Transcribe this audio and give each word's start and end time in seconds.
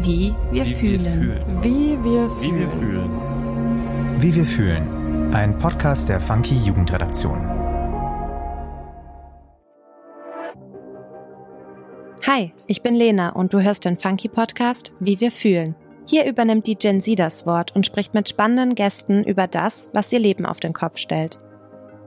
Wie 0.00 0.34
wir 0.52 0.64
Wie 0.64 0.68
wir 0.68 0.76
fühlen. 0.76 1.00
fühlen. 1.00 1.62
Wie 1.62 2.04
wir 2.04 2.30
Wie 2.40 2.54
wir 2.58 2.68
fühlen. 2.68 3.10
fühlen. 3.10 4.22
Wie 4.22 4.34
wir 4.34 4.44
fühlen. 4.44 5.34
Ein 5.34 5.58
Podcast 5.58 6.08
der 6.08 6.20
Funky 6.20 6.54
Jugendredaktion. 6.54 7.40
Hi, 12.26 12.52
ich 12.66 12.82
bin 12.82 12.94
Lena 12.94 13.30
und 13.30 13.52
du 13.52 13.60
hörst 13.60 13.84
den 13.84 13.98
Funky 13.98 14.28
Podcast 14.28 14.92
Wie 15.00 15.18
wir 15.20 15.32
fühlen. 15.32 15.74
Hier 16.06 16.26
übernimmt 16.26 16.66
die 16.66 16.76
Gen 16.76 17.00
Z 17.00 17.18
das 17.18 17.44
Wort 17.44 17.74
und 17.74 17.84
spricht 17.84 18.14
mit 18.14 18.28
spannenden 18.28 18.74
Gästen 18.74 19.24
über 19.24 19.46
das, 19.46 19.90
was 19.92 20.12
ihr 20.12 20.20
Leben 20.20 20.46
auf 20.46 20.60
den 20.60 20.72
Kopf 20.72 20.98
stellt. 20.98 21.38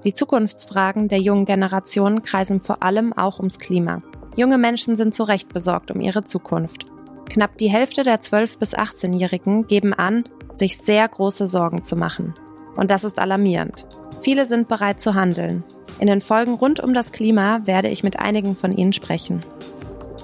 Die 0.03 0.13
Zukunftsfragen 0.13 1.09
der 1.09 1.19
jungen 1.19 1.45
Generation 1.45 2.23
kreisen 2.23 2.61
vor 2.61 2.81
allem 2.83 3.13
auch 3.13 3.37
ums 3.39 3.59
Klima. 3.59 4.01
Junge 4.37 4.57
Menschen 4.57 4.95
sind 4.95 5.13
zu 5.13 5.23
Recht 5.23 5.53
besorgt 5.53 5.91
um 5.91 5.99
ihre 5.99 6.23
Zukunft. 6.23 6.85
Knapp 7.31 7.57
die 7.57 7.69
Hälfte 7.69 8.03
der 8.03 8.19
12- 8.19 8.59
bis 8.59 8.75
18-Jährigen 8.75 9.65
geben 9.65 9.93
an, 9.93 10.25
sich 10.53 10.77
sehr 10.77 11.07
große 11.07 11.47
Sorgen 11.47 11.81
zu 11.81 11.95
machen. 11.95 12.33
Und 12.75 12.91
das 12.91 13.05
ist 13.05 13.19
alarmierend. 13.19 13.85
Viele 14.21 14.45
sind 14.45 14.67
bereit 14.67 15.01
zu 15.01 15.15
handeln. 15.15 15.63
In 15.99 16.07
den 16.07 16.19
Folgen 16.19 16.55
rund 16.55 16.81
um 16.81 16.93
das 16.93 17.13
Klima 17.13 17.61
werde 17.63 17.87
ich 17.87 18.03
mit 18.03 18.19
einigen 18.19 18.57
von 18.57 18.75
ihnen 18.75 18.91
sprechen. 18.91 19.39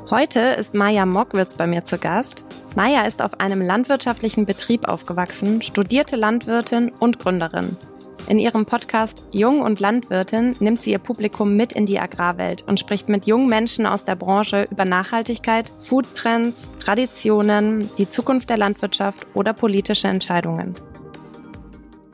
Heute 0.09 0.39
ist 0.39 0.75
Maja 0.75 1.05
Mockwitz 1.05 1.55
bei 1.55 1.65
mir 1.65 1.85
zu 1.85 1.97
Gast. 1.97 2.43
Maja 2.75 3.03
ist 3.03 3.21
auf 3.21 3.39
einem 3.39 3.61
landwirtschaftlichen 3.61 4.45
Betrieb 4.45 4.89
aufgewachsen, 4.89 5.61
studierte 5.61 6.17
Landwirtin 6.17 6.91
und 6.99 7.19
Gründerin. 7.19 7.77
In 8.27 8.39
ihrem 8.39 8.65
Podcast 8.65 9.23
Jung 9.31 9.61
und 9.61 9.79
Landwirtin 9.79 10.53
nimmt 10.59 10.81
sie 10.81 10.91
ihr 10.91 10.99
Publikum 10.99 11.55
mit 11.55 11.71
in 11.71 11.85
die 11.85 11.97
Agrarwelt 11.97 12.63
und 12.67 12.77
spricht 12.77 13.07
mit 13.07 13.25
jungen 13.25 13.47
Menschen 13.47 13.85
aus 13.85 14.03
der 14.03 14.15
Branche 14.15 14.67
über 14.69 14.83
Nachhaltigkeit, 14.83 15.71
Foodtrends, 15.79 16.69
Traditionen, 16.79 17.89
die 17.97 18.09
Zukunft 18.09 18.49
der 18.49 18.57
Landwirtschaft 18.57 19.25
oder 19.33 19.53
politische 19.53 20.09
Entscheidungen. 20.09 20.75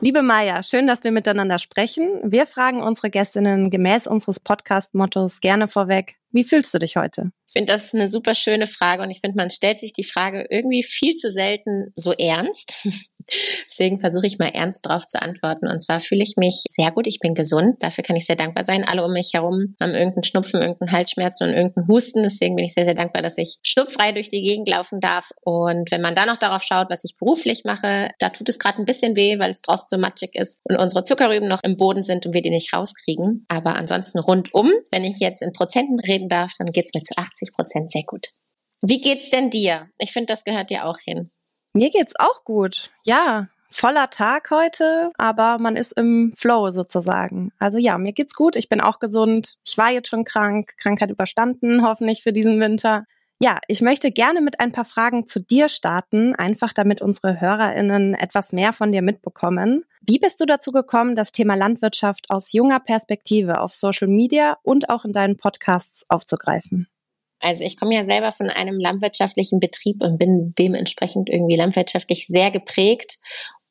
Liebe 0.00 0.22
Maja, 0.22 0.62
schön, 0.62 0.86
dass 0.86 1.02
wir 1.02 1.10
miteinander 1.10 1.58
sprechen. 1.58 2.08
Wir 2.22 2.46
fragen 2.46 2.80
unsere 2.80 3.10
Gästinnen 3.10 3.70
gemäß 3.70 4.06
unseres 4.06 4.38
Podcast-Mottos 4.38 5.40
gerne 5.40 5.66
vorweg. 5.66 6.16
Wie 6.34 6.42
fühlst 6.42 6.74
du 6.74 6.80
dich 6.80 6.96
heute? 6.96 7.30
Ich 7.46 7.52
finde 7.52 7.72
das 7.72 7.94
eine 7.94 8.08
super 8.08 8.34
schöne 8.34 8.66
Frage 8.66 9.04
und 9.04 9.10
ich 9.12 9.20
finde, 9.20 9.36
man 9.36 9.50
stellt 9.50 9.78
sich 9.78 9.92
die 9.92 10.02
Frage 10.02 10.44
irgendwie 10.50 10.82
viel 10.82 11.14
zu 11.14 11.30
selten 11.30 11.92
so 11.94 12.10
ernst. 12.10 12.74
Deswegen 13.68 14.00
versuche 14.00 14.26
ich 14.26 14.38
mal 14.38 14.48
ernst 14.48 14.86
drauf 14.86 15.06
zu 15.06 15.22
antworten. 15.22 15.66
Und 15.66 15.82
zwar 15.82 16.00
fühle 16.00 16.22
ich 16.22 16.34
mich 16.36 16.64
sehr 16.68 16.90
gut. 16.90 17.06
Ich 17.06 17.20
bin 17.20 17.34
gesund. 17.34 17.76
Dafür 17.80 18.04
kann 18.04 18.16
ich 18.16 18.26
sehr 18.26 18.36
dankbar 18.36 18.64
sein. 18.64 18.84
Alle 18.84 19.04
um 19.04 19.12
mich 19.12 19.30
herum 19.32 19.74
haben 19.80 19.94
irgendeinen 19.94 20.24
Schnupfen, 20.24 20.60
irgendeinen 20.60 20.92
Halsschmerzen 20.92 21.48
und 21.48 21.54
irgendeinen 21.54 21.88
Husten. 21.88 22.22
Deswegen 22.22 22.56
bin 22.56 22.64
ich 22.64 22.74
sehr, 22.74 22.84
sehr 22.84 22.94
dankbar, 22.94 23.22
dass 23.22 23.38
ich 23.38 23.56
schnupffrei 23.66 24.12
durch 24.12 24.28
die 24.28 24.42
Gegend 24.42 24.68
laufen 24.68 25.00
darf. 25.00 25.30
Und 25.42 25.90
wenn 25.90 26.02
man 26.02 26.14
dann 26.14 26.28
noch 26.28 26.38
darauf 26.38 26.62
schaut, 26.62 26.90
was 26.90 27.04
ich 27.04 27.16
beruflich 27.16 27.62
mache, 27.64 28.10
da 28.18 28.28
tut 28.28 28.48
es 28.48 28.58
gerade 28.58 28.78
ein 28.78 28.84
bisschen 28.84 29.16
weh, 29.16 29.38
weil 29.38 29.50
es 29.50 29.62
draußen 29.62 29.86
so 29.88 29.98
matschig 29.98 30.34
ist 30.34 30.60
und 30.64 30.76
unsere 30.76 31.04
Zuckerrüben 31.04 31.48
noch 31.48 31.60
im 31.62 31.76
Boden 31.76 32.02
sind 32.02 32.26
und 32.26 32.34
wir 32.34 32.42
die 32.42 32.50
nicht 32.50 32.74
rauskriegen. 32.74 33.46
Aber 33.48 33.76
ansonsten 33.76 34.18
rundum, 34.18 34.70
wenn 34.90 35.04
ich 35.04 35.18
jetzt 35.20 35.42
in 35.42 35.52
Prozenten 35.52 35.98
reden 36.00 36.23
darf, 36.28 36.52
dann 36.58 36.68
geht's 36.68 36.92
mir 36.94 37.02
zu 37.02 37.14
80 37.16 37.52
Prozent 37.52 37.90
sehr 37.90 38.04
gut. 38.04 38.28
Wie 38.82 39.00
geht's 39.00 39.30
denn 39.30 39.50
dir? 39.50 39.88
Ich 39.98 40.12
finde, 40.12 40.32
das 40.32 40.44
gehört 40.44 40.70
dir 40.70 40.84
auch 40.84 40.98
hin. 40.98 41.30
Mir 41.72 41.90
geht's 41.90 42.14
auch 42.18 42.44
gut. 42.44 42.90
Ja, 43.04 43.48
voller 43.70 44.10
Tag 44.10 44.50
heute, 44.50 45.10
aber 45.18 45.58
man 45.58 45.76
ist 45.76 45.92
im 45.92 46.32
Flow 46.36 46.70
sozusagen. 46.70 47.50
Also 47.58 47.78
ja, 47.78 47.98
mir 47.98 48.12
geht's 48.12 48.34
gut. 48.34 48.56
Ich 48.56 48.68
bin 48.68 48.80
auch 48.80 49.00
gesund. 49.00 49.54
Ich 49.64 49.76
war 49.76 49.90
jetzt 49.90 50.08
schon 50.08 50.24
krank, 50.24 50.74
Krankheit 50.78 51.10
überstanden, 51.10 51.84
hoffentlich 51.84 52.22
für 52.22 52.32
diesen 52.32 52.60
Winter. 52.60 53.04
Ja, 53.40 53.58
ich 53.66 53.82
möchte 53.82 54.12
gerne 54.12 54.40
mit 54.40 54.60
ein 54.60 54.70
paar 54.70 54.84
Fragen 54.84 55.26
zu 55.26 55.40
dir 55.40 55.68
starten, 55.68 56.34
einfach 56.34 56.72
damit 56.72 57.02
unsere 57.02 57.40
HörerInnen 57.40 58.14
etwas 58.14 58.52
mehr 58.52 58.72
von 58.72 58.92
dir 58.92 59.02
mitbekommen. 59.02 59.84
Wie 60.06 60.18
bist 60.18 60.40
du 60.40 60.44
dazu 60.44 60.70
gekommen, 60.70 61.16
das 61.16 61.32
Thema 61.32 61.54
Landwirtschaft 61.54 62.26
aus 62.28 62.52
junger 62.52 62.80
Perspektive 62.80 63.60
auf 63.60 63.72
Social 63.72 64.08
Media 64.08 64.58
und 64.62 64.90
auch 64.90 65.04
in 65.04 65.12
deinen 65.12 65.38
Podcasts 65.38 66.04
aufzugreifen? 66.08 66.88
Also 67.40 67.64
ich 67.64 67.78
komme 67.78 67.94
ja 67.94 68.04
selber 68.04 68.30
von 68.30 68.50
einem 68.50 68.78
landwirtschaftlichen 68.78 69.60
Betrieb 69.60 70.02
und 70.02 70.18
bin 70.18 70.54
dementsprechend 70.58 71.30
irgendwie 71.30 71.56
landwirtschaftlich 71.56 72.26
sehr 72.26 72.50
geprägt. 72.50 73.18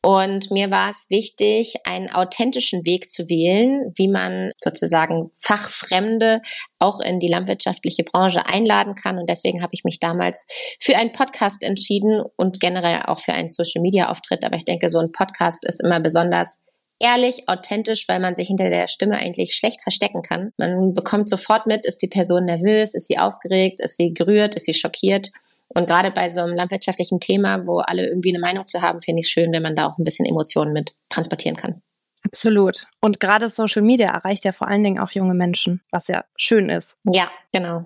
Und 0.05 0.51
mir 0.51 0.69
war 0.69 0.91
es 0.91 1.05
wichtig, 1.09 1.75
einen 1.85 2.09
authentischen 2.09 2.85
Weg 2.85 3.09
zu 3.09 3.29
wählen, 3.29 3.93
wie 3.95 4.09
man 4.09 4.51
sozusagen 4.61 5.31
Fachfremde 5.33 6.41
auch 6.79 6.99
in 6.99 7.21
die 7.21 7.29
landwirtschaftliche 7.29 8.03
Branche 8.03 8.45
einladen 8.45 8.95
kann. 8.95 9.17
Und 9.17 9.29
deswegen 9.29 9.61
habe 9.61 9.71
ich 9.71 9.85
mich 9.85 10.01
damals 10.01 10.45
für 10.81 10.97
einen 10.97 11.13
Podcast 11.13 11.63
entschieden 11.63 12.21
und 12.35 12.59
generell 12.59 13.03
auch 13.05 13.19
für 13.19 13.31
einen 13.31 13.47
Social-Media-Auftritt. 13.47 14.43
Aber 14.43 14.57
ich 14.57 14.65
denke, 14.65 14.89
so 14.89 14.99
ein 14.99 15.13
Podcast 15.13 15.65
ist 15.65 15.81
immer 15.81 16.01
besonders 16.01 16.59
ehrlich, 16.99 17.47
authentisch, 17.47 18.05
weil 18.09 18.19
man 18.19 18.35
sich 18.35 18.47
hinter 18.47 18.69
der 18.69 18.89
Stimme 18.89 19.15
eigentlich 19.15 19.55
schlecht 19.55 19.81
verstecken 19.81 20.21
kann. 20.21 20.51
Man 20.57 20.93
bekommt 20.93 21.29
sofort 21.29 21.65
mit, 21.65 21.85
ist 21.85 22.01
die 22.01 22.09
Person 22.09 22.43
nervös, 22.43 22.93
ist 22.93 23.07
sie 23.07 23.19
aufgeregt, 23.19 23.79
ist 23.81 23.95
sie 23.95 24.13
gerührt, 24.13 24.55
ist 24.55 24.65
sie 24.65 24.73
schockiert. 24.73 25.29
Und 25.75 25.87
gerade 25.87 26.11
bei 26.11 26.29
so 26.29 26.41
einem 26.41 26.55
landwirtschaftlichen 26.55 27.19
Thema, 27.19 27.65
wo 27.65 27.79
alle 27.79 28.07
irgendwie 28.07 28.29
eine 28.29 28.39
Meinung 28.39 28.65
zu 28.65 28.81
haben, 28.81 29.01
finde 29.01 29.21
ich 29.21 29.27
schön, 29.27 29.51
wenn 29.51 29.63
man 29.63 29.75
da 29.75 29.87
auch 29.87 29.97
ein 29.97 30.03
bisschen 30.03 30.25
Emotionen 30.25 30.73
mit 30.73 30.93
transportieren 31.09 31.55
kann. 31.55 31.81
Absolut. 32.23 32.87
Und 33.01 33.19
gerade 33.19 33.49
Social 33.49 33.81
Media 33.81 34.07
erreicht 34.07 34.45
ja 34.45 34.51
vor 34.51 34.67
allen 34.67 34.83
Dingen 34.83 34.99
auch 34.99 35.11
junge 35.11 35.33
Menschen, 35.33 35.81
was 35.91 36.07
ja 36.07 36.23
schön 36.37 36.69
ist. 36.69 36.97
Ja, 37.03 37.29
genau. 37.51 37.85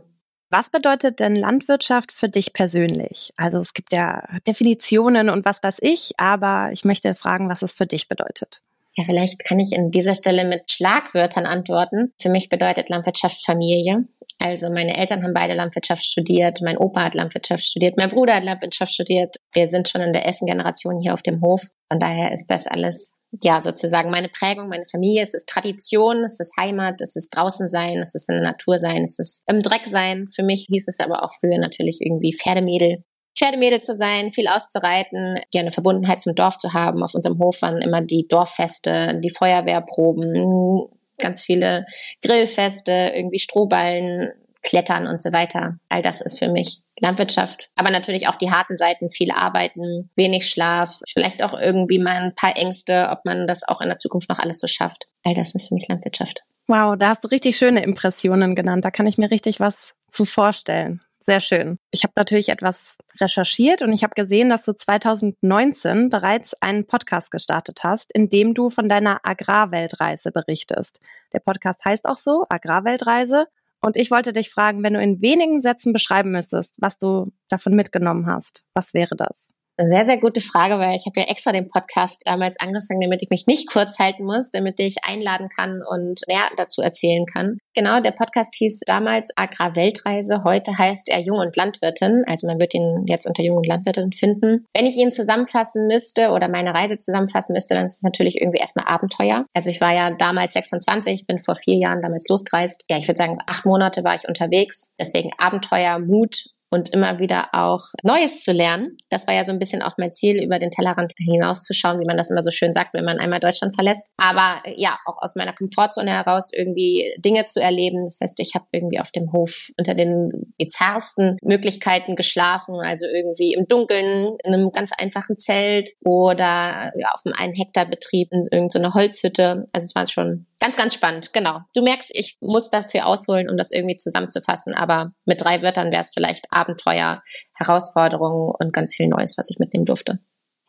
Was 0.50 0.70
bedeutet 0.70 1.20
denn 1.20 1.36
Landwirtschaft 1.36 2.14
für 2.14 2.30
dich 2.30 2.54
persönlich? 2.54 3.34
Also 3.36 3.60
es 3.60 3.74
gibt 3.74 3.92
ja 3.92 4.24
Definitionen 4.48 5.30
und 5.30 5.44
was 5.44 5.62
weiß 5.62 5.78
ich, 5.82 6.14
aber 6.18 6.70
ich 6.72 6.86
möchte 6.86 7.16
fragen, 7.16 7.50
was 7.50 7.64
es 7.64 7.74
für 7.74 7.86
dich 7.86 8.08
bedeutet. 8.08 8.62
Ja, 8.96 9.04
vielleicht 9.06 9.44
kann 9.44 9.60
ich 9.60 9.78
an 9.78 9.92
dieser 9.92 10.16
Stelle 10.16 10.46
mit 10.46 10.72
Schlagwörtern 10.72 11.46
antworten. 11.46 12.14
Für 12.20 12.30
mich 12.30 12.50
bedeutet 12.50 12.90
Landwirtschaft 12.90 13.46
Familie. 13.46 14.08
Also 14.40 14.70
meine 14.70 14.96
Eltern 14.96 15.24
haben 15.24 15.34
beide 15.34 15.56
Landwirtschaft 15.56 16.04
studiert, 16.04 16.60
mein 16.62 16.78
Opa 16.78 17.06
hat 17.06 17.16
Landwirtschaft 17.16 17.64
studiert, 17.64 17.98
mein 17.98 18.10
Bruder 18.10 18.36
hat 18.36 18.44
Landwirtschaft 18.44 18.94
studiert. 18.94 19.36
Wir 19.54 19.70
sind 19.70 19.88
schon 19.88 20.02
in 20.02 20.14
der 20.14 20.26
elften 20.26 20.46
Generation 20.46 21.02
hier 21.02 21.14
auf 21.14 21.24
dem 21.24 21.42
Hof. 21.42 21.62
Von 21.92 22.00
daher 22.00 22.32
ist 22.34 22.46
das 22.48 22.68
alles, 22.68 23.18
ja, 23.42 23.62
sozusagen 23.62 24.12
meine 24.12 24.30
Prägung, 24.30 24.70
meine 24.70 24.86
Familie. 24.86 25.24
Es 25.24 25.34
ist 25.34 25.50
Tradition, 25.50 26.24
es 26.24 26.40
ist 26.40 26.56
Heimat, 26.56 27.02
es 27.02 27.16
ist 27.16 27.36
draußen 27.36 27.68
sein, 27.68 27.98
es 27.98 28.14
ist 28.14 28.30
in 28.30 28.36
der 28.36 28.44
Natur 28.44 28.78
sein, 28.78 29.04
es 29.04 29.18
ist 29.18 29.44
im 29.48 29.62
Dreck 29.62 29.86
sein. 29.86 30.28
Für 30.28 30.44
mich 30.44 30.68
hieß 30.70 30.88
es 30.88 31.00
aber 31.00 31.24
auch 31.24 31.32
früher 31.40 31.58
natürlich 31.58 32.00
irgendwie 32.02 32.34
Pferdemädel. 32.34 33.04
Pferdemädel 33.38 33.82
zu 33.82 33.96
sein, 33.96 34.32
viel 34.32 34.48
auszureiten, 34.48 35.40
ja, 35.54 35.62
eine 35.62 35.72
Verbundenheit 35.72 36.22
zum 36.22 36.34
Dorf 36.36 36.58
zu 36.58 36.74
haben. 36.74 37.04
Auf 37.04 37.14
unserem 37.14 37.38
Hof 37.40 37.62
waren 37.62 37.82
immer 37.82 38.02
die 38.02 38.28
Dorffeste, 38.28 39.20
die 39.24 39.30
Feuerwehrproben, 39.30 40.90
ganz 41.18 41.44
viele 41.44 41.86
Grillfeste, 42.22 43.12
irgendwie 43.14 43.40
Strohballen, 43.40 44.32
Klettern 44.64 45.08
und 45.08 45.22
so 45.22 45.32
weiter. 45.32 45.78
All 45.90 46.02
das 46.02 46.22
ist 46.22 46.40
für 46.40 46.50
mich 46.50 46.82
Landwirtschaft. 47.00 47.70
Aber 47.76 47.90
natürlich 47.90 48.28
auch 48.28 48.36
die 48.36 48.52
harten 48.52 48.76
Seiten, 48.76 49.10
viel 49.10 49.32
arbeiten, 49.32 50.10
wenig 50.16 50.50
Schlaf, 50.50 51.00
vielleicht 51.08 51.44
auch 51.44 51.54
irgendwie 51.54 52.00
mal 52.00 52.18
ein 52.18 52.36
paar 52.36 52.58
Ängste, 52.58 53.10
ob 53.12 53.24
man 53.24 53.48
das 53.48 53.68
auch 53.68 53.82
in 53.82 53.88
der 53.88 53.98
Zukunft 53.98 54.30
noch 54.30 54.40
alles 54.40 54.60
so 54.60 54.68
schafft. 54.68 55.06
All 55.24 55.34
das 55.34 55.56
ist 55.56 55.70
für 55.70 55.76
mich 55.76 55.88
Landwirtschaft. 55.88 56.42
Wow, 56.68 56.96
da 56.98 57.10
hast 57.10 57.24
du 57.24 57.30
richtig 57.30 57.58
schöne 57.58 57.84
Impressionen 57.84 58.56
genannt. 58.56 58.84
Da 58.84 58.92
kann 58.92 59.08
ich 59.08 59.18
mir 59.18 59.32
richtig 59.32 59.60
was 59.60 59.94
zu 60.12 60.26
vorstellen. 60.26 61.02
Sehr 61.30 61.42
schön. 61.42 61.78
Ich 61.92 62.04
habe 62.04 62.14
natürlich 62.16 62.48
etwas 62.48 62.98
recherchiert 63.20 63.82
und 63.82 63.92
ich 63.92 64.04
habe 64.04 64.14
gesehen, 64.16 64.50
dass 64.50 64.64
du 64.64 64.72
2019 64.74 66.10
bereits 66.10 66.54
einen 66.62 66.88
Podcast 66.88 67.32
gestartet 67.32 67.84
hast, 67.84 68.14
in 68.14 68.30
dem 68.30 68.54
du 68.54 68.70
von 68.70 68.88
deiner 68.88 69.20
Agrarweltreise 69.24 70.32
berichtest. 70.32 71.02
Der 71.34 71.40
Podcast 71.40 71.84
heißt 71.84 72.06
auch 72.06 72.16
so, 72.16 72.46
Agrarweltreise. 72.48 73.48
Und 73.82 73.98
ich 73.98 74.10
wollte 74.10 74.32
dich 74.32 74.52
fragen, 74.52 74.84
wenn 74.84 74.94
du 74.94 75.02
in 75.02 75.22
wenigen 75.22 75.62
Sätzen 75.62 75.92
beschreiben 75.92 76.32
müsstest, 76.32 76.76
was 76.80 76.98
du 76.98 77.34
davon 77.50 77.76
mitgenommen 77.76 78.26
hast, 78.28 78.64
was 78.74 78.94
wäre 78.94 79.18
das? 79.18 79.50
Sehr, 79.80 80.06
sehr 80.06 80.18
gute 80.18 80.42
Frage, 80.42 80.80
weil 80.80 80.96
ich 80.96 81.06
habe 81.06 81.20
ja 81.20 81.28
extra 81.28 81.52
den 81.52 81.68
Podcast 81.68 82.24
damals 82.26 82.60
angefangen, 82.60 83.02
damit 83.02 83.22
ich 83.22 83.30
mich 83.30 83.46
nicht 83.46 83.70
kurz 83.72 84.00
halten 84.00 84.26
muss, 84.26 84.50
damit 84.50 84.80
ich 84.80 84.96
einladen 85.04 85.50
kann 85.50 85.84
und 85.88 86.22
mehr 86.28 86.50
dazu 86.58 86.82
erzählen 86.82 87.26
kann. 87.26 87.60
Genau, 87.76 88.00
der 88.00 88.12
Podcast 88.12 88.56
hieß 88.56 88.82
damals 88.88 89.30
Agrarweltreise. 89.36 90.44
Heute 90.44 90.76
heißt 90.80 91.10
er 91.10 91.20
Jung 91.20 91.38
und 91.38 91.56
Landwirtin. 91.56 92.24
Also 92.26 92.48
man 92.48 92.60
wird 92.60 92.74
ihn 92.74 93.04
jetzt 93.06 93.28
unter 93.28 93.44
Jung 93.44 93.58
und 93.58 93.68
Landwirtin 93.68 94.12
finden. 94.14 94.66
Wenn 94.76 94.88
ich 94.88 94.98
ihn 94.98 95.12
zusammenfassen 95.12 95.86
müsste 95.86 96.32
oder 96.32 96.50
meine 96.50 96.74
Reise 96.74 96.98
zusammenfassen 96.98 97.54
müsste, 97.54 97.76
dann 97.76 97.86
ist 97.86 97.98
es 97.98 98.04
natürlich 98.04 98.42
irgendwie 98.42 98.60
erstmal 98.60 98.88
Abenteuer. 98.88 99.46
Also 99.54 99.70
ich 99.70 99.80
war 99.80 99.94
ja 99.94 100.10
damals 100.10 100.54
26, 100.54 101.28
bin 101.28 101.38
vor 101.38 101.54
vier 101.54 101.78
Jahren 101.78 102.02
damals 102.02 102.28
losgereist. 102.30 102.84
Ja, 102.90 102.98
ich 102.98 103.08
würde 103.08 103.20
sagen, 103.20 103.38
acht 103.46 103.66
Monate 103.66 104.04
war 104.04 104.16
ich 104.16 104.28
unterwegs. 104.28 104.94
Deswegen 105.00 105.30
Abenteuer, 105.38 106.00
Mut, 106.00 106.46
und 106.70 106.90
immer 106.90 107.20
wieder 107.20 107.50
auch 107.54 107.82
Neues 108.04 108.44
zu 108.44 108.52
lernen. 108.52 108.98
Das 109.10 109.28
war 109.28 109.34
ja 109.34 109.44
so 109.44 109.52
ein 109.52 109.60
bisschen 109.60 109.82
auch 109.82 109.98
mein 109.98 110.14
Ziel, 110.14 110.42
über 110.42 110.60
den 110.60 110.72
Tellerrand 110.72 111.14
hinauszuschauen, 111.18 112.00
wie 112.00 112.06
man 112.06 112.18
das 112.18 112.30
immer 112.32 112.42
so 112.42 112.52
schön 112.52 112.74
sagt, 112.74 112.94
wenn 112.94 113.06
man 113.06 113.20
einmal 113.20 113.40
Deutschland 113.40 113.76
verlässt. 113.76 114.12
Aber 114.18 114.62
äh, 114.66 114.74
ja, 114.78 114.98
auch 115.06 115.22
aus 115.22 115.36
meiner 115.36 115.54
Komfortzone 115.54 116.12
heraus 116.12 116.52
irgendwie 116.54 117.14
Dinge 117.20 117.46
zu 117.46 117.62
erleben. 117.62 118.06
Das 118.06 118.20
heißt, 118.22 118.40
ich 118.40 118.56
habe 118.56 118.66
irgendwie 118.72 119.00
auf 119.00 119.12
dem 119.12 119.32
Hof 119.32 119.70
unter 119.78 119.94
den 119.94 120.54
bizarrsten 120.58 121.38
Möglichkeiten 121.42 122.16
geschlafen, 122.16 122.76
also 122.84 123.06
irgendwie 123.06 123.54
im 123.54 123.68
Dunkeln, 123.68 124.38
in 124.44 124.54
einem 124.54 124.72
ganz 124.72 124.92
einfachen 124.98 125.38
Zelt 125.38 125.92
oder 126.04 126.92
ja, 126.98 127.12
auf 127.14 127.22
einem 127.26 127.36
einen 127.38 127.54
Hektar 127.54 127.86
Betrieb 127.86 128.30
in 128.32 128.48
irgendeiner 128.52 128.94
Holzhütte. 128.94 129.66
Also 129.74 129.86
es 129.86 129.96
war 129.96 130.06
schon 130.06 130.46
ganz, 130.60 130.76
ganz 130.76 130.94
spannend. 130.94 131.34
Genau. 131.34 131.60
Du 131.76 131.82
merkst, 131.82 132.10
ich 132.14 132.38
muss 132.42 132.70
dafür 132.70 133.06
ausholen, 133.06 133.50
um 133.50 133.58
das 133.58 133.72
irgendwie 133.72 133.96
zusammenzufassen. 133.96 134.74
Aber 134.74 135.12
mit 135.26 135.42
drei 135.42 135.62
Wörtern 135.62 135.92
wäre 135.92 136.02
es 136.02 136.12
vielleicht 136.14 136.52
Abenteuer, 136.58 137.24
Herausforderungen 137.54 138.54
und 138.58 138.74
ganz 138.74 138.96
viel 138.96 139.08
Neues, 139.08 139.38
was 139.38 139.50
ich 139.50 139.60
mitnehmen 139.60 139.86
durfte. 139.86 140.20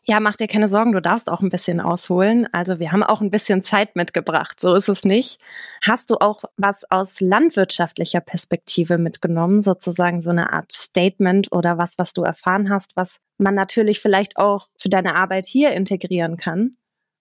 Ja, 0.09 0.19
mach 0.19 0.35
dir 0.35 0.47
keine 0.47 0.67
Sorgen, 0.67 0.93
du 0.93 1.01
darfst 1.01 1.29
auch 1.29 1.41
ein 1.41 1.49
bisschen 1.49 1.79
ausholen. 1.79 2.47
Also 2.51 2.79
wir 2.79 2.91
haben 2.91 3.03
auch 3.03 3.21
ein 3.21 3.29
bisschen 3.29 3.63
Zeit 3.63 3.95
mitgebracht, 3.95 4.59
so 4.59 4.73
ist 4.73 4.89
es 4.89 5.03
nicht. 5.03 5.39
Hast 5.83 6.09
du 6.09 6.15
auch 6.15 6.45
was 6.57 6.89
aus 6.89 7.19
landwirtschaftlicher 7.19 8.21
Perspektive 8.21 8.97
mitgenommen, 8.97 9.61
sozusagen 9.61 10.21
so 10.21 10.31
eine 10.31 10.51
Art 10.51 10.71
Statement 10.71 11.51
oder 11.51 11.77
was, 11.77 11.97
was 11.97 12.13
du 12.13 12.23
erfahren 12.23 12.71
hast, 12.71 12.95
was 12.95 13.19
man 13.37 13.53
natürlich 13.53 13.99
vielleicht 13.99 14.37
auch 14.37 14.67
für 14.77 14.89
deine 14.89 15.15
Arbeit 15.15 15.45
hier 15.45 15.73
integrieren 15.73 16.37
kann? 16.37 16.77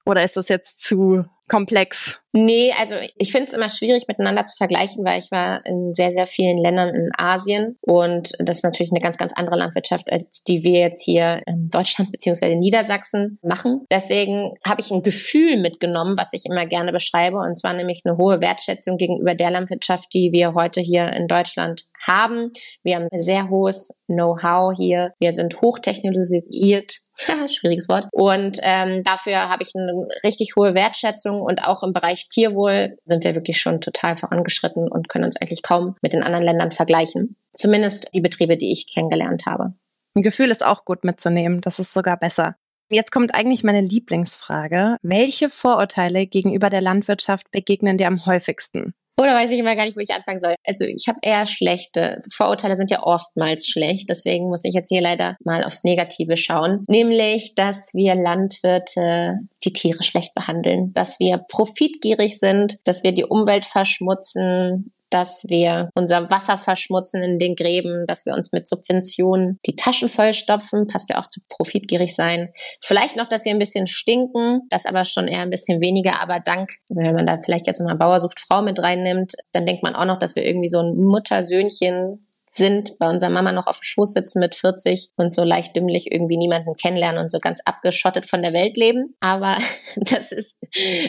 Oder 0.08 0.24
ist 0.24 0.38
das 0.38 0.48
jetzt 0.48 0.80
zu 0.80 1.26
komplex? 1.48 2.18
Nee, 2.32 2.72
also 2.78 2.94
ich 3.16 3.32
finde 3.32 3.46
es 3.48 3.54
immer 3.54 3.68
schwierig 3.68 4.06
miteinander 4.06 4.44
zu 4.44 4.56
vergleichen, 4.56 5.04
weil 5.04 5.18
ich 5.18 5.30
war 5.30 5.64
in 5.66 5.92
sehr, 5.92 6.12
sehr 6.12 6.26
vielen 6.26 6.58
Ländern 6.58 6.94
in 6.94 7.10
Asien 7.16 7.76
und 7.80 8.32
das 8.38 8.58
ist 8.58 8.64
natürlich 8.64 8.92
eine 8.92 9.00
ganz, 9.00 9.16
ganz 9.16 9.32
andere 9.34 9.56
Landwirtschaft, 9.56 10.12
als 10.12 10.44
die 10.44 10.62
wir 10.62 10.80
jetzt 10.80 11.02
hier 11.02 11.42
in 11.46 11.68
Deutschland 11.68 12.10
beziehungsweise 12.12 12.56
Niedersachsen 12.56 13.38
machen. 13.42 13.84
Deswegen 13.90 14.52
habe 14.64 14.80
ich 14.80 14.90
ein 14.90 15.02
Gefühl 15.02 15.58
mitgenommen, 15.58 16.14
was 16.16 16.32
ich 16.32 16.44
immer 16.44 16.66
gerne 16.66 16.92
beschreibe, 16.92 17.38
und 17.38 17.58
zwar 17.58 17.74
nämlich 17.74 18.02
eine 18.04 18.16
hohe 18.16 18.40
Wertschätzung 18.40 18.96
gegenüber 18.96 19.34
der 19.34 19.50
Landwirtschaft, 19.50 20.12
die 20.14 20.30
wir 20.32 20.54
heute 20.54 20.80
hier 20.80 21.12
in 21.12 21.28
Deutschland 21.28 21.84
haben. 22.06 22.50
Wir 22.82 22.96
haben 22.96 23.08
ein 23.10 23.22
sehr 23.22 23.48
hohes 23.48 23.98
Know-how 24.06 24.76
hier. 24.76 25.12
Wir 25.18 25.32
sind 25.32 25.60
hochtechnologisiert. 25.60 26.98
Schwieriges 27.48 27.88
Wort. 27.88 28.06
Und 28.12 28.58
ähm, 28.62 29.02
dafür 29.04 29.48
habe 29.48 29.62
ich 29.62 29.72
eine 29.74 30.08
richtig 30.24 30.54
hohe 30.56 30.74
Wertschätzung 30.74 31.40
und 31.40 31.64
auch 31.64 31.82
im 31.82 31.92
Bereich 31.92 32.08
Bereich 32.08 32.28
Tierwohl 32.28 32.96
sind 33.04 33.24
wir 33.24 33.34
wirklich 33.34 33.60
schon 33.60 33.80
total 33.80 34.16
vorangeschritten 34.16 34.90
und 34.90 35.08
können 35.08 35.24
uns 35.24 35.36
eigentlich 35.36 35.62
kaum 35.62 35.94
mit 36.02 36.12
den 36.12 36.22
anderen 36.22 36.44
Ländern 36.44 36.70
vergleichen. 36.70 37.36
Zumindest 37.54 38.14
die 38.14 38.20
Betriebe, 38.20 38.56
die 38.56 38.72
ich 38.72 38.92
kennengelernt 38.92 39.44
habe. 39.46 39.74
Ein 40.14 40.22
Gefühl 40.22 40.50
ist 40.50 40.64
auch 40.64 40.84
gut 40.84 41.04
mitzunehmen. 41.04 41.60
Das 41.60 41.78
ist 41.78 41.92
sogar 41.92 42.16
besser. 42.16 42.56
Jetzt 42.90 43.12
kommt 43.12 43.34
eigentlich 43.34 43.62
meine 43.62 43.82
Lieblingsfrage. 43.82 44.96
Welche 45.02 45.50
Vorurteile 45.50 46.26
gegenüber 46.26 46.70
der 46.70 46.80
Landwirtschaft 46.80 47.50
begegnen 47.50 47.98
dir 47.98 48.06
am 48.06 48.24
häufigsten? 48.24 48.94
Oder 49.18 49.34
weiß 49.34 49.50
ich 49.50 49.58
immer 49.58 49.74
gar 49.74 49.84
nicht, 49.84 49.96
wo 49.96 50.00
ich 50.00 50.14
anfangen 50.14 50.38
soll. 50.38 50.54
Also 50.64 50.84
ich 50.84 51.06
habe 51.08 51.18
eher 51.22 51.44
schlechte. 51.44 52.20
Vorurteile 52.32 52.76
sind 52.76 52.90
ja 52.90 53.02
oftmals 53.02 53.66
schlecht. 53.66 54.08
Deswegen 54.08 54.48
muss 54.48 54.64
ich 54.64 54.74
jetzt 54.74 54.88
hier 54.88 55.00
leider 55.00 55.36
mal 55.44 55.64
aufs 55.64 55.82
Negative 55.82 56.36
schauen. 56.36 56.84
Nämlich, 56.88 57.54
dass 57.56 57.90
wir 57.94 58.14
Landwirte 58.14 59.38
die 59.64 59.72
Tiere 59.72 60.04
schlecht 60.04 60.34
behandeln, 60.34 60.92
dass 60.92 61.18
wir 61.18 61.38
profitgierig 61.48 62.38
sind, 62.38 62.76
dass 62.84 63.02
wir 63.02 63.12
die 63.12 63.24
Umwelt 63.24 63.64
verschmutzen, 63.64 64.92
dass 65.10 65.42
wir 65.48 65.90
unser 65.94 66.30
Wasser 66.30 66.56
verschmutzen 66.56 67.22
in 67.22 67.38
den 67.38 67.54
Gräben, 67.54 68.04
dass 68.06 68.26
wir 68.26 68.34
uns 68.34 68.52
mit 68.52 68.68
Subventionen 68.68 69.58
die 69.66 69.76
Taschen 69.76 70.08
vollstopfen, 70.08 70.86
passt 70.86 71.10
ja 71.10 71.20
auch 71.20 71.26
zu 71.26 71.40
profitgierig 71.48 72.14
sein. 72.14 72.50
Vielleicht 72.82 73.16
noch, 73.16 73.28
dass 73.28 73.44
wir 73.44 73.52
ein 73.52 73.58
bisschen 73.58 73.86
stinken, 73.86 74.60
das 74.70 74.86
aber 74.86 75.04
schon 75.04 75.28
eher 75.28 75.40
ein 75.40 75.50
bisschen 75.50 75.80
weniger, 75.80 76.20
aber 76.22 76.40
dank, 76.40 76.70
wenn 76.88 77.14
man 77.14 77.26
da 77.26 77.38
vielleicht 77.38 77.66
jetzt 77.66 77.80
nochmal 77.80 77.96
Bauer 77.96 78.20
sucht 78.20 78.40
Frau 78.40 78.62
mit 78.62 78.82
reinnimmt, 78.82 79.34
dann 79.52 79.66
denkt 79.66 79.82
man 79.82 79.94
auch 79.94 80.04
noch, 80.04 80.18
dass 80.18 80.36
wir 80.36 80.44
irgendwie 80.44 80.68
so 80.68 80.80
ein 80.80 80.96
Muttersöhnchen 80.96 82.24
sind, 82.50 82.98
bei 82.98 83.08
unserer 83.08 83.30
Mama 83.30 83.52
noch 83.52 83.66
auf 83.66 83.78
dem 83.78 83.84
Schoß 83.84 84.12
sitzen 84.14 84.40
mit 84.40 84.54
40 84.54 85.08
und 85.16 85.32
so 85.32 85.44
leicht 85.44 85.76
dümmlich 85.76 86.10
irgendwie 86.10 86.36
niemanden 86.36 86.74
kennenlernen 86.74 87.22
und 87.22 87.30
so 87.30 87.38
ganz 87.38 87.60
abgeschottet 87.64 88.26
von 88.26 88.42
der 88.42 88.52
Welt 88.52 88.76
leben. 88.76 89.14
Aber 89.20 89.56
das 89.96 90.32
ist, 90.32 90.58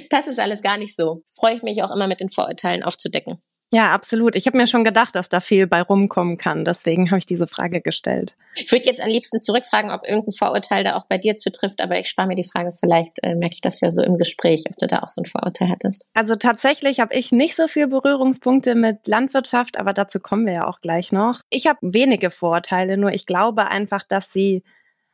das 0.09 0.27
ist 0.27 0.39
alles 0.39 0.61
gar 0.61 0.77
nicht 0.77 0.95
so. 0.95 1.21
Freue 1.33 1.55
ich 1.55 1.63
mich 1.63 1.83
auch 1.83 1.91
immer 1.91 2.07
mit 2.07 2.19
den 2.19 2.29
Vorurteilen 2.29 2.83
aufzudecken. 2.83 3.41
Ja, 3.71 3.93
absolut. 3.93 4.35
Ich 4.35 4.47
habe 4.47 4.57
mir 4.57 4.65
schon 4.65 4.83
gedacht, 4.83 5.15
dass 5.15 5.29
da 5.29 5.39
viel 5.39 5.67
bei 5.67 5.81
rumkommen 5.81 6.37
kann. 6.37 6.65
Deswegen 6.65 7.11
habe 7.11 7.19
ich 7.19 7.27
diese 7.27 7.45
Frage 7.45 7.81
gestellt. 7.81 8.35
Ich 8.55 8.71
würde 8.71 8.85
jetzt 8.85 9.01
am 9.01 9.09
liebsten 9.09 9.41
zurückfragen, 9.41 9.91
ob 9.91 10.07
irgendein 10.07 10.31
Vorurteil 10.31 10.83
da 10.83 10.95
auch 10.95 11.05
bei 11.05 11.19
dir 11.19 11.35
zutrifft, 11.35 11.83
aber 11.83 11.99
ich 11.99 12.09
spare 12.09 12.27
mir 12.27 12.35
die 12.35 12.43
Frage. 12.43 12.69
Vielleicht 12.71 13.23
äh, 13.23 13.35
merke 13.35 13.55
ich 13.55 13.61
das 13.61 13.79
ja 13.81 13.91
so 13.91 14.01
im 14.01 14.17
Gespräch, 14.17 14.63
ob 14.69 14.75
du 14.77 14.87
da 14.87 14.97
auch 14.97 15.07
so 15.07 15.21
ein 15.21 15.25
Vorurteil 15.25 15.69
hattest. 15.69 16.07
Also 16.15 16.35
tatsächlich 16.35 16.99
habe 16.99 17.13
ich 17.13 17.31
nicht 17.31 17.55
so 17.55 17.67
viel 17.67 17.87
Berührungspunkte 17.87 18.73
mit 18.73 19.07
Landwirtschaft, 19.07 19.79
aber 19.79 19.93
dazu 19.93 20.19
kommen 20.19 20.47
wir 20.47 20.53
ja 20.53 20.67
auch 20.67 20.81
gleich 20.81 21.11
noch. 21.11 21.41
Ich 21.49 21.67
habe 21.67 21.79
wenige 21.81 22.31
Vorurteile, 22.31 22.97
nur 22.97 23.11
ich 23.11 23.27
glaube 23.27 23.67
einfach, 23.67 24.03
dass 24.03 24.33
sie 24.33 24.63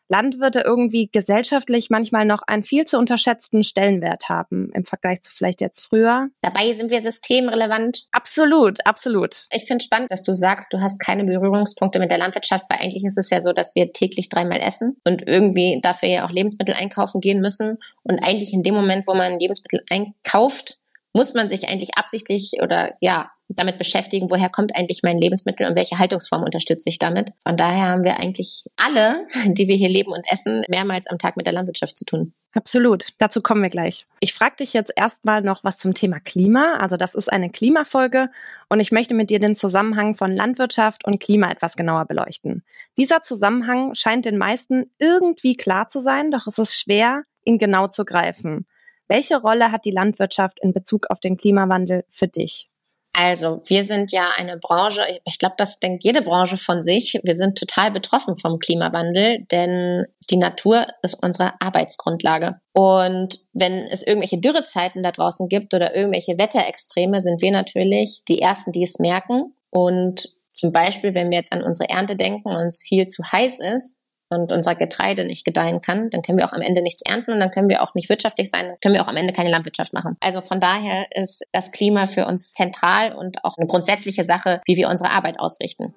Landwirte 0.08 0.62
irgendwie 0.62 1.10
gesellschaftlich 1.12 1.90
manchmal 1.90 2.26
noch 2.26 2.42
einen 2.46 2.64
viel 2.64 2.86
zu 2.86 2.98
unterschätzten 2.98 3.64
Stellenwert 3.64 4.30
haben 4.30 4.72
im 4.74 4.86
Vergleich 4.86 5.22
zu 5.24 5.32
vielleicht 5.34 5.62
jetzt 5.62 5.82
früher. 5.82 6.30
Dabei 6.42 6.74
sind 6.74 6.92
wir 6.92 7.02
systemrelevant. 7.02 8.06
Absolut, 8.12 8.86
absolut. 8.86 9.48
Ich 9.52 9.66
finde 9.66 9.84
spannend, 9.84 10.12
dass 10.12 10.24
du 10.24 10.36
sagst, 10.36 10.74
du 10.74 10.82
hast 10.82 11.00
keine 11.00 11.24
Berührungspunkte 11.24 12.00
mit 12.00 12.12
der 12.12 12.18
Landwirtschaft, 12.18 12.66
weil 12.70 12.80
eigentlich 12.80 13.06
ist 13.06 13.18
es 13.18 13.30
ja 13.30 13.42
so, 13.42 13.52
dass 13.52 13.76
wir 13.76 13.94
täglich 13.94 14.30
dreimal 14.30 14.60
essen 14.60 14.98
und 15.06 15.28
irgendwie 15.28 15.80
dafür 15.82 16.10
ja 16.10 16.26
auch 16.26 16.32
Lebensmittel 16.32 16.76
einkaufen 16.76 17.22
gehen 17.22 17.42
müssen. 17.42 17.80
Und 18.04 18.20
eigentlich 18.20 18.54
in 18.54 18.64
dem 18.64 18.76
Moment, 18.76 19.08
wo 19.08 19.16
man 19.16 19.40
Lebensmittel 19.40 19.82
einkauft, 19.90 20.78
muss 21.16 21.34
man 21.34 21.50
sich 21.50 21.70
eigentlich 21.70 21.98
absichtlich 21.98 22.58
oder 22.62 22.94
ja 23.00 23.32
damit 23.48 23.78
beschäftigen, 23.78 24.30
woher 24.30 24.50
kommt 24.50 24.76
eigentlich 24.76 25.02
mein 25.02 25.18
Lebensmittel 25.18 25.66
und 25.66 25.76
welche 25.78 25.98
Haltungsform 25.98 26.44
unterstütze 26.44 26.90
ich 26.90 27.00
damit. 27.00 27.32
Von 27.48 27.56
daher 27.56 27.88
haben 27.88 28.04
wir 28.04 28.20
eigentlich 28.20 28.66
alle, 28.76 29.26
die 29.46 29.70
wir 29.70 29.78
hier 29.78 29.88
leben 29.88 30.12
und 30.12 30.26
essen, 30.30 30.64
mehrmals 30.68 31.08
am 31.08 31.18
Tag 31.18 31.38
mit 31.38 31.46
der 31.46 31.54
Landwirtschaft 31.54 31.98
zu 31.98 32.04
tun. 32.04 32.34
Absolut. 32.54 33.10
Dazu 33.18 33.42
kommen 33.42 33.62
wir 33.62 33.70
gleich. 33.70 34.08
Ich 34.20 34.34
frage 34.34 34.58
dich 34.58 34.74
jetzt 34.74 34.92
erstmal 34.94 35.42
noch 35.42 35.64
was 35.64 35.78
zum 35.78 35.94
Thema 35.94 36.20
Klima. 36.20 36.78
Also 36.82 36.98
das 36.98 37.16
ist 37.16 37.32
eine 37.32 37.50
Klimafolge 37.50 38.30
und 38.68 38.82
ich 38.82 38.92
möchte 38.92 39.14
mit 39.14 39.30
dir 39.30 39.40
den 39.40 39.56
Zusammenhang 39.56 40.16
von 40.16 40.34
Landwirtschaft 40.34 41.06
und 41.06 41.22
Klima 41.22 41.50
etwas 41.50 41.78
genauer 41.78 42.06
beleuchten. 42.06 42.64
Dieser 42.98 43.24
Zusammenhang 43.24 43.96
scheint 43.96 44.26
den 44.26 44.38
meisten 44.38 44.92
irgendwie 45.00 45.56
klar 45.56 45.88
zu 45.88 46.02
sein, 46.02 46.32
doch 46.32 46.46
es 46.48 46.58
ist 46.58 46.78
schwer, 46.78 47.24
ihn 47.46 47.58
genau 47.58 47.88
zu 47.88 48.04
greifen. 48.04 48.66
Welche 49.08 49.38
Rolle 49.38 49.72
hat 49.72 49.86
die 49.86 49.92
Landwirtschaft 49.92 50.60
in 50.62 50.74
Bezug 50.74 51.08
auf 51.10 51.20
den 51.20 51.38
Klimawandel 51.38 52.06
für 52.10 52.28
dich? 52.28 52.70
Also 53.18 53.62
wir 53.68 53.86
sind 53.86 54.12
ja 54.12 54.32
eine 54.36 54.58
Branche, 54.58 55.02
ich 55.24 55.40
glaube, 55.40 55.56
das 55.58 55.80
denkt 55.80 56.04
jede 56.04 56.22
Branche 56.22 56.58
von 56.58 56.84
sich. 56.84 57.18
Wir 57.24 57.36
sind 57.36 57.58
total 57.58 57.92
betroffen 57.92 58.36
vom 58.36 58.60
Klimawandel, 58.60 59.46
denn 59.52 60.06
die 60.30 60.36
Natur 60.36 60.88
ist 61.02 61.24
unsere 61.24 61.54
Arbeitsgrundlage. 61.62 62.60
Und 62.74 63.40
wenn 63.54 63.74
es 63.74 64.06
irgendwelche 64.06 64.40
Dürrezeiten 64.40 65.02
da 65.02 65.12
draußen 65.12 65.48
gibt 65.48 65.74
oder 65.74 65.96
irgendwelche 65.96 66.38
Wetterextreme, 66.38 67.22
sind 67.22 67.42
wir 67.42 67.52
natürlich 67.52 68.24
die 68.28 68.42
Ersten, 68.42 68.74
die 68.74 68.84
es 68.84 69.00
merken. 69.00 69.54
Und 69.70 70.36
zum 70.54 70.74
Beispiel, 70.74 71.14
wenn 71.14 71.30
wir 71.30 71.38
jetzt 71.38 71.54
an 71.54 71.64
unsere 71.64 71.90
Ernte 71.90 72.18
denken 72.18 72.50
und 72.50 72.68
es 72.68 72.84
viel 72.86 73.06
zu 73.06 73.24
heiß 73.24 73.60
ist, 73.60 73.96
und 74.30 74.52
unser 74.52 74.76
Getreide 74.76 75.26
nicht 75.26 75.46
gedeihen 75.46 75.82
kann, 75.82 76.10
dann 76.10 76.22
können 76.22 76.38
wir 76.38 76.46
auch 76.46 76.54
am 76.54 76.62
Ende 76.62 76.82
nichts 76.82 77.02
ernten 77.04 77.32
und 77.32 77.40
dann 77.40 77.52
können 77.52 77.70
wir 77.70 77.82
auch 77.82 77.94
nicht 77.94 78.10
wirtschaftlich 78.10 78.50
sein, 78.50 78.68
dann 78.68 78.78
können 78.82 78.96
wir 78.96 79.04
auch 79.04 79.08
am 79.08 79.18
Ende 79.18 79.34
keine 79.34 79.50
Landwirtschaft 79.50 79.94
machen. 79.94 80.18
Also 80.24 80.42
von 80.42 80.60
daher 80.60 81.08
ist 81.12 81.44
das 81.52 81.72
Klima 81.72 82.08
für 82.08 82.26
uns 82.26 82.54
zentral 82.54 83.14
und 83.14 83.44
auch 83.44 83.58
eine 83.58 83.68
grundsätzliche 83.68 84.24
Sache, 84.24 84.62
wie 84.66 84.78
wir 84.78 84.90
unsere 84.90 85.12
Arbeit 85.12 85.40
ausrichten. 85.40 85.94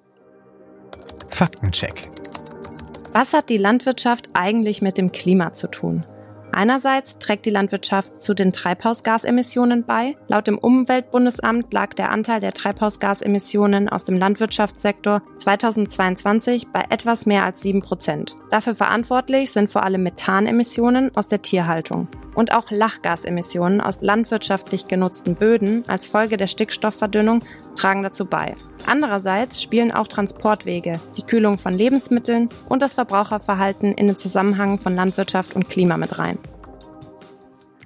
Faktencheck. 1.30 2.08
Was 3.12 3.32
hat 3.32 3.49
die 3.49 3.56
Landwirtschaft 3.56 4.28
eigentlich 4.35 4.82
mit 4.82 4.99
dem 4.99 5.12
Klima 5.12 5.52
zu 5.52 5.68
tun? 5.68 6.04
Einerseits 6.58 7.20
trägt 7.20 7.46
die 7.46 7.50
Landwirtschaft 7.50 8.20
zu 8.20 8.34
den 8.34 8.52
Treibhausgasemissionen 8.52 9.84
bei. 9.84 10.16
Laut 10.26 10.48
dem 10.48 10.58
Umweltbundesamt 10.58 11.72
lag 11.72 11.94
der 11.94 12.10
Anteil 12.10 12.40
der 12.40 12.52
Treibhausgasemissionen 12.52 13.88
aus 13.88 14.06
dem 14.06 14.18
Landwirtschaftssektor 14.18 15.22
2022 15.36 16.66
bei 16.72 16.82
etwas 16.90 17.26
mehr 17.26 17.44
als 17.44 17.60
7 17.60 17.80
Prozent. 17.80 18.34
Dafür 18.50 18.74
verantwortlich 18.74 19.52
sind 19.52 19.70
vor 19.70 19.84
allem 19.84 20.02
Methanemissionen 20.02 21.16
aus 21.16 21.28
der 21.28 21.42
Tierhaltung 21.42 22.08
und 22.38 22.52
auch 22.54 22.71
Lachgasemissionen 22.71 23.80
aus 23.80 23.99
landwirtschaftlich 24.00 24.87
genutzten 24.87 25.35
Böden 25.35 25.83
als 25.88 26.07
Folge 26.07 26.37
der 26.37 26.47
Stickstoffverdünnung 26.47 27.45
tragen 27.75 28.04
dazu 28.04 28.26
bei. 28.26 28.54
Andererseits 28.87 29.61
spielen 29.61 29.90
auch 29.90 30.07
Transportwege, 30.07 31.00
die 31.16 31.25
Kühlung 31.25 31.59
von 31.59 31.73
Lebensmitteln 31.73 32.49
und 32.68 32.80
das 32.80 32.95
Verbraucherverhalten 32.95 33.92
in 33.92 34.07
den 34.07 34.16
Zusammenhang 34.16 34.78
von 34.78 34.95
Landwirtschaft 34.95 35.57
und 35.57 35.68
Klima 35.68 35.97
mit 35.97 36.16
rein. 36.21 36.38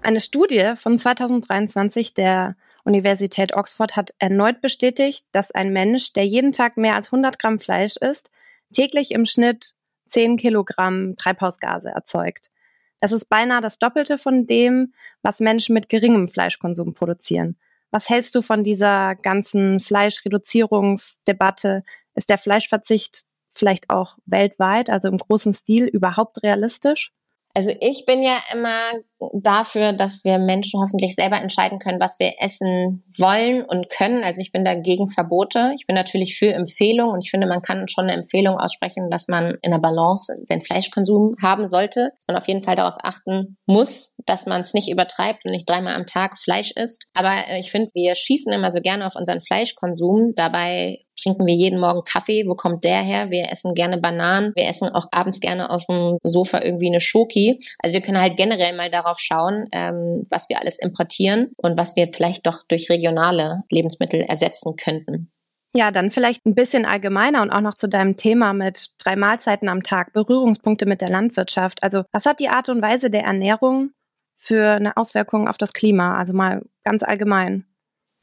Eine 0.03 0.21
Studie 0.21 0.75
von 0.77 0.99
2023 0.99 2.13
der 2.13 2.55
Universität 2.85 3.57
Oxford 3.57 3.97
hat 3.97 4.13
erneut 4.19 4.61
bestätigt, 4.61 5.25
dass 5.33 5.51
ein 5.51 5.73
Mensch, 5.73 6.13
der 6.13 6.27
jeden 6.27 6.53
Tag 6.53 6.77
mehr 6.77 6.97
als 6.97 7.07
100 7.07 7.39
Gramm 7.39 7.59
Fleisch 7.59 7.97
isst, 7.97 8.31
täglich 8.75 9.13
im 9.13 9.25
Schnitt 9.25 9.73
10 10.09 10.37
Kilogramm 10.37 11.17
Treibhausgase 11.17 11.89
erzeugt. 11.89 12.52
Das 13.03 13.11
ist 13.11 13.29
beinahe 13.29 13.61
das 13.61 13.81
Doppelte 13.81 14.17
von 14.17 14.47
dem, 14.47 14.95
was 15.23 15.41
Menschen 15.41 15.75
mit 15.75 15.89
geringem 15.89 16.29
Fleischkonsum 16.29 16.95
produzieren. 16.95 17.59
Was 17.91 18.09
hältst 18.09 18.33
du 18.37 18.43
von 18.43 18.63
dieser 18.63 19.17
ganzen 19.17 19.81
Fleischreduzierungsdebatte? 19.81 21.83
Ist 22.15 22.31
der 22.31 22.39
Fleischverzicht 22.39 23.25
vielleicht 23.57 23.91
auch 23.91 24.19
weltweit, 24.25 24.89
also 24.89 25.09
im 25.09 25.19
großen 25.19 25.53
Stil, 25.53 25.87
überhaupt 25.87 26.45
realistisch? 26.45 27.11
Also 27.55 27.71
ich 27.81 28.05
bin 28.07 28.23
ja 28.23 28.39
immer 28.53 28.93
dafür, 29.35 29.93
dass 29.93 30.25
wir 30.25 30.39
Menschen 30.39 30.81
hoffentlich 30.81 31.15
selber 31.15 31.37
entscheiden 31.41 31.79
können, 31.79 32.01
was 32.01 32.19
wir 32.19 32.33
essen 32.39 33.05
wollen 33.19 33.63
und 33.63 33.91
können. 33.91 34.25
Also 34.25 34.41
ich 34.41 34.53
bin 34.53 34.65
dagegen 34.65 35.07
Verbote. 35.07 35.73
Ich 35.75 35.87
bin 35.87 35.95
natürlich 35.95 36.39
für 36.39 36.53
Empfehlungen 36.53 37.13
und 37.13 37.25
ich 37.25 37.31
finde, 37.31 37.47
man 37.47 37.61
kann 37.61 37.89
schon 37.89 38.05
eine 38.05 38.15
Empfehlung 38.15 38.57
aussprechen, 38.57 39.11
dass 39.11 39.29
man 39.29 39.59
in 39.63 39.71
der 39.71 39.79
Balance 39.79 40.33
den 40.51 40.63
Fleischkonsum 40.63 41.35
haben 41.43 41.67
sollte, 41.67 42.11
dass 42.17 42.27
man 42.27 42.37
auf 42.39 42.49
jeden 42.49 42.63
Fall 42.63 42.77
darauf 42.77 42.97
achten 43.03 43.59
muss, 43.67 44.15
dass 44.25 44.47
man 44.47 44.63
es 44.63 44.73
nicht 44.73 44.91
übertreibt 44.91 45.45
und 45.45 45.53
nicht 45.53 45.69
dreimal 45.69 45.95
am 45.95 46.07
Tag 46.07 46.39
Fleisch 46.39 46.73
isst. 46.75 47.05
Aber 47.13 47.35
äh, 47.49 47.61
ich 47.61 47.71
finde, 47.71 47.91
wir 47.95 48.15
schießen 48.15 48.53
immer 48.53 48.71
so 48.71 48.81
gerne 48.81 49.07
auf 49.07 49.15
unseren 49.15 49.41
Fleischkonsum. 49.41 50.33
Dabei 50.35 51.05
trinken 51.23 51.47
wir 51.47 51.55
jeden 51.55 51.81
Morgen 51.81 52.03
Kaffee. 52.05 52.45
Wo 52.47 52.55
kommt 52.55 52.85
der 52.85 53.01
her? 53.01 53.31
Wir 53.31 53.51
essen 53.51 53.75
gerne 53.75 53.99
Bananen. 53.99 54.53
Wir 54.57 54.69
essen 54.69 54.89
auch 54.89 55.07
abends 55.13 55.41
gerne 55.41 55.71
auf 55.71 55.85
dem 55.87 56.17
Sofa 56.23 56.63
irgendwie 56.63 56.89
eine 56.89 57.01
Schoki. 57.01 57.59
Also 57.83 57.95
wir 57.95 58.03
können 58.03 58.21
halt 58.21 58.37
generell 58.37 58.75
mal 58.77 58.91
darauf 58.91 59.19
schauen, 59.19 59.67
ähm, 59.73 60.23
was 60.31 60.49
wir 60.49 60.61
alles 60.61 60.79
importieren 60.79 61.53
und 61.57 61.79
was 61.79 61.97
wir 61.97 62.09
vielleicht 62.13 62.47
doch 62.47 62.63
durch 62.69 62.91
regionale 62.91 63.63
Lebensmittel 63.71 64.21
ersetzen 64.21 64.77
könnten. 64.77 65.31
Ja, 65.75 65.91
dann 65.91 66.11
vielleicht 66.11 66.45
ein 66.45 66.55
bisschen 66.55 66.85
allgemeiner 66.85 67.41
und 67.41 67.51
auch 67.51 67.63
noch 67.63 67.75
zu 67.75 67.89
deinem 67.89 68.19
Thema 68.19 68.53
mit 68.53 68.91
drei 68.99 69.17
Mahlzeiten 69.17 69.71
am 69.71 69.83
Tag, 69.83 70.13
Berührungspunkte 70.13 70.85
mit 70.85 71.01
der 71.01 71.09
Landwirtschaft. 71.09 71.83
Also 71.83 72.05
was 72.13 72.27
hat 72.27 72.41
die 72.41 72.51
Art 72.51 72.69
und 72.69 72.83
Weise 72.83 73.09
der 73.09 73.23
Ernährung 73.23 73.93
für 74.37 74.73
eine 74.73 74.99
Auswirkung 74.99 75.49
auf 75.49 75.57
das 75.57 75.73
Klima? 75.73 76.19
Also 76.19 76.35
mal 76.35 76.63
ganz 76.85 77.03
allgemein. 77.03 77.65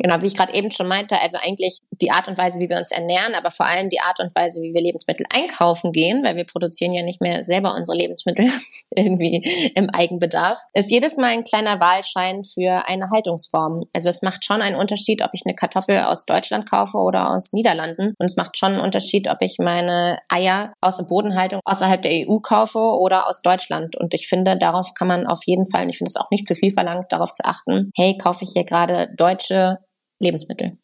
Genau, 0.01 0.21
wie 0.21 0.27
ich 0.27 0.35
gerade 0.35 0.53
eben 0.53 0.71
schon 0.71 0.87
meinte, 0.87 1.19
also 1.21 1.37
eigentlich 1.41 1.79
die 1.91 2.11
Art 2.11 2.29
und 2.29 2.37
Weise, 2.37 2.59
wie 2.61 2.69
wir 2.69 2.77
uns 2.77 2.91
ernähren, 2.91 3.35
aber 3.35 3.51
vor 3.51 3.65
allem 3.65 3.89
die 3.89 3.99
Art 3.99 4.19
und 4.21 4.33
Weise, 4.33 4.61
wie 4.61 4.73
wir 4.73 4.81
Lebensmittel 4.81 5.25
einkaufen 5.33 5.91
gehen, 5.91 6.23
weil 6.23 6.37
wir 6.37 6.45
produzieren 6.45 6.93
ja 6.93 7.03
nicht 7.03 7.19
mehr 7.21 7.43
selber 7.43 7.75
unsere 7.75 7.97
Lebensmittel 7.97 8.49
irgendwie 8.95 9.71
im 9.75 9.89
Eigenbedarf, 9.89 10.59
ist 10.73 10.89
jedes 10.89 11.17
Mal 11.17 11.31
ein 11.31 11.43
kleiner 11.43 11.81
Wahlschein 11.81 12.43
für 12.43 12.87
eine 12.87 13.09
Haltungsform. 13.09 13.81
Also 13.93 14.09
es 14.09 14.21
macht 14.21 14.45
schon 14.45 14.61
einen 14.61 14.77
Unterschied, 14.77 15.21
ob 15.21 15.31
ich 15.33 15.41
eine 15.45 15.55
Kartoffel 15.55 15.99
aus 15.99 16.25
Deutschland 16.25 16.69
kaufe 16.69 16.97
oder 16.97 17.31
aus 17.31 17.51
Niederlanden. 17.51 18.13
Und 18.17 18.25
es 18.25 18.37
macht 18.37 18.57
schon 18.57 18.73
einen 18.73 18.81
Unterschied, 18.81 19.29
ob 19.29 19.41
ich 19.41 19.57
meine 19.59 20.19
Eier 20.29 20.73
aus 20.79 20.97
der 20.97 21.05
Bodenhaltung 21.05 21.59
außerhalb 21.65 22.01
der 22.01 22.11
EU 22.25 22.39
kaufe 22.39 22.79
oder 22.79 23.27
aus 23.27 23.41
Deutschland. 23.41 23.97
Und 23.97 24.13
ich 24.13 24.27
finde, 24.27 24.57
darauf 24.57 24.93
kann 24.93 25.09
man 25.09 25.27
auf 25.27 25.41
jeden 25.45 25.69
Fall, 25.69 25.83
und 25.83 25.89
ich 25.89 25.97
finde 25.97 26.09
es 26.09 26.15
auch 26.15 26.31
nicht 26.31 26.47
zu 26.47 26.55
viel 26.55 26.71
verlangt, 26.71 27.11
darauf 27.11 27.33
zu 27.33 27.43
achten, 27.43 27.91
hey, 27.97 28.17
kaufe 28.17 28.45
ich 28.45 28.51
hier 28.53 28.63
gerade 28.63 29.09
deutsche 29.17 29.79
Lebensmittel. 30.19 30.77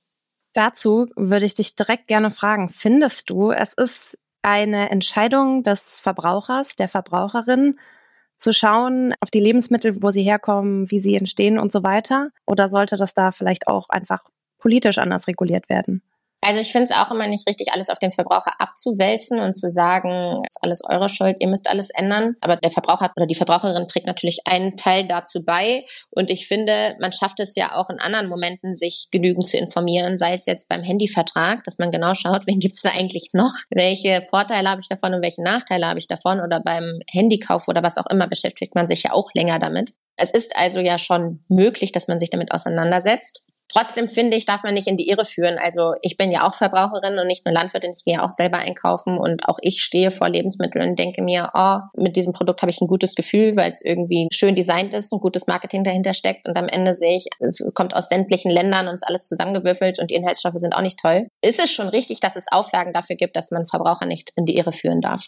Dazu 0.54 1.08
würde 1.16 1.46
ich 1.46 1.54
dich 1.54 1.76
direkt 1.76 2.08
gerne 2.08 2.32
fragen, 2.32 2.70
findest 2.70 3.30
du, 3.30 3.52
es 3.52 3.74
ist 3.74 4.18
eine 4.42 4.90
Entscheidung 4.90 5.64
des 5.64 5.82
Verbrauchers, 6.00 6.76
der 6.76 6.88
Verbraucherin, 6.88 7.80
zu 8.38 8.54
schauen 8.54 9.14
auf 9.22 9.32
die 9.32 9.40
Lebensmittel, 9.40 10.02
wo 10.02 10.12
sie 10.12 10.24
herkommen, 10.24 10.90
wie 10.92 11.00
sie 11.00 11.16
entstehen 11.16 11.58
und 11.58 11.72
so 11.72 11.84
weiter? 11.84 12.30
Oder 12.46 12.68
sollte 12.68 12.98
das 12.98 13.14
da 13.14 13.32
vielleicht 13.32 13.68
auch 13.68 13.90
einfach 13.90 14.24
politisch 14.58 14.98
anders 14.98 15.28
reguliert 15.28 15.70
werden? 15.70 16.02
Also 16.48 16.60
ich 16.60 16.72
finde 16.72 16.84
es 16.84 16.92
auch 16.92 17.10
immer 17.10 17.26
nicht 17.26 17.48
richtig, 17.48 17.70
alles 17.74 17.90
auf 17.90 17.98
den 17.98 18.12
Verbraucher 18.12 18.54
abzuwälzen 18.60 19.40
und 19.40 19.58
zu 19.58 19.68
sagen, 19.68 20.44
ist 20.48 20.60
alles 20.62 20.84
eure 20.88 21.10
Schuld, 21.10 21.38
ihr 21.40 21.48
müsst 21.48 21.68
alles 21.68 21.90
ändern. 21.90 22.36
Aber 22.40 22.56
der 22.56 22.70
Verbraucher 22.70 23.12
oder 23.16 23.26
die 23.26 23.34
Verbraucherin 23.34 23.88
trägt 23.88 24.06
natürlich 24.06 24.42
einen 24.46 24.78
Teil 24.78 25.08
dazu 25.08 25.44
bei. 25.44 25.86
Und 26.12 26.30
ich 26.30 26.48
finde, 26.48 26.98
man 27.02 27.12
schafft 27.14 27.40
es 27.40 27.56
ja 27.56 27.76
auch 27.76 27.90
in 27.90 28.00
anderen 28.00 28.30
Momenten, 28.30 28.76
sich 28.76 29.08
genügend 29.10 29.48
zu 29.48 29.58
informieren, 29.58 30.20
sei 30.20 30.36
es 30.36 30.46
jetzt 30.46 30.70
beim 30.70 30.84
Handyvertrag, 30.84 31.64
dass 31.64 31.80
man 31.80 31.90
genau 31.90 32.14
schaut, 32.14 32.46
wen 32.46 32.60
gibt 32.60 32.76
es 32.76 32.84
da 32.84 32.90
eigentlich 32.90 33.30
noch, 33.34 33.56
welche 33.72 34.24
Vorteile 34.30 34.70
habe 34.70 34.82
ich 34.82 34.88
davon 34.88 35.16
und 35.16 35.24
welche 35.24 35.42
Nachteile 35.42 35.88
habe 35.88 35.98
ich 35.98 36.08
davon 36.08 36.42
oder 36.42 36.60
beim 36.60 37.00
Handykauf 37.10 37.68
oder 37.68 37.82
was 37.82 37.98
auch 37.98 38.06
immer 38.12 38.28
beschäftigt 38.28 38.76
man 38.76 38.86
sich 38.86 39.02
ja 39.02 39.14
auch 39.14 39.32
länger 39.34 39.58
damit. 39.58 39.94
Es 40.16 40.30
ist 40.30 40.56
also 40.56 40.80
ja 40.80 41.00
schon 41.00 41.44
möglich, 41.48 41.92
dass 41.92 42.08
man 42.08 42.20
sich 42.20 42.30
damit 42.30 42.52
auseinandersetzt. 42.52 43.44
Trotzdem 43.68 44.08
finde 44.08 44.38
ich, 44.38 44.46
darf 44.46 44.64
man 44.64 44.74
nicht 44.74 44.88
in 44.88 44.98
die 44.98 45.10
Irre 45.10 45.26
führen. 45.26 45.58
Also 45.58 45.94
ich 46.02 46.18
bin 46.18 46.32
ja 46.32 46.46
auch 46.46 46.54
Verbraucherin 46.54 47.18
und 47.18 47.28
nicht 47.28 47.46
nur 47.46 47.54
Landwirtin. 47.54 47.94
Ich 47.96 48.04
gehe 48.04 48.22
auch 48.22 48.30
selber 48.30 48.58
einkaufen 48.58 49.18
und 49.18 49.48
auch 49.48 49.58
ich 49.62 49.82
stehe 49.82 50.12
vor 50.12 50.30
Lebensmitteln 50.30 50.90
und 50.90 51.00
denke 51.00 51.24
mir, 51.24 51.50
oh, 51.54 51.80
mit 51.96 52.16
diesem 52.16 52.34
Produkt 52.34 52.62
habe 52.62 52.70
ich 52.70 52.80
ein 52.82 52.88
gutes 52.88 53.16
Gefühl, 53.16 53.56
weil 53.56 53.72
es 53.72 53.84
irgendwie 53.84 54.28
schön 54.32 54.56
designt 54.56 54.94
ist, 54.94 55.12
ein 55.12 55.20
gutes 55.20 55.48
Marketing 55.48 55.84
dahinter 55.84 56.14
steckt 56.14 56.48
und 56.48 56.58
am 56.58 56.68
Ende 56.68 56.94
sehe 56.94 57.18
ich, 57.18 57.28
es 57.40 57.66
kommt 57.74 57.96
aus 57.96 58.10
sämtlichen 58.10 58.52
Ländern 58.52 58.88
und 58.88 58.96
ist 58.96 59.08
alles 59.08 59.28
zusammengewürfelt 59.28 60.00
und 60.00 60.12
die 60.12 60.16
Inhaltsstoffe 60.16 60.58
sind 60.58 60.76
auch 60.76 60.82
nicht 60.82 61.00
toll. 61.00 61.28
Ist 61.42 61.60
es 61.60 61.72
schon 61.72 61.88
richtig, 61.88 62.20
dass 62.20 62.36
es 62.36 62.52
Auflagen 62.52 62.94
dafür 62.94 63.16
gibt, 63.16 63.36
dass 63.36 63.52
man 63.52 63.66
Verbraucher 63.66 64.06
nicht 64.06 64.32
in 64.36 64.46
die 64.46 64.56
Irre 64.56 64.72
führen 64.72 65.02
darf? 65.02 65.28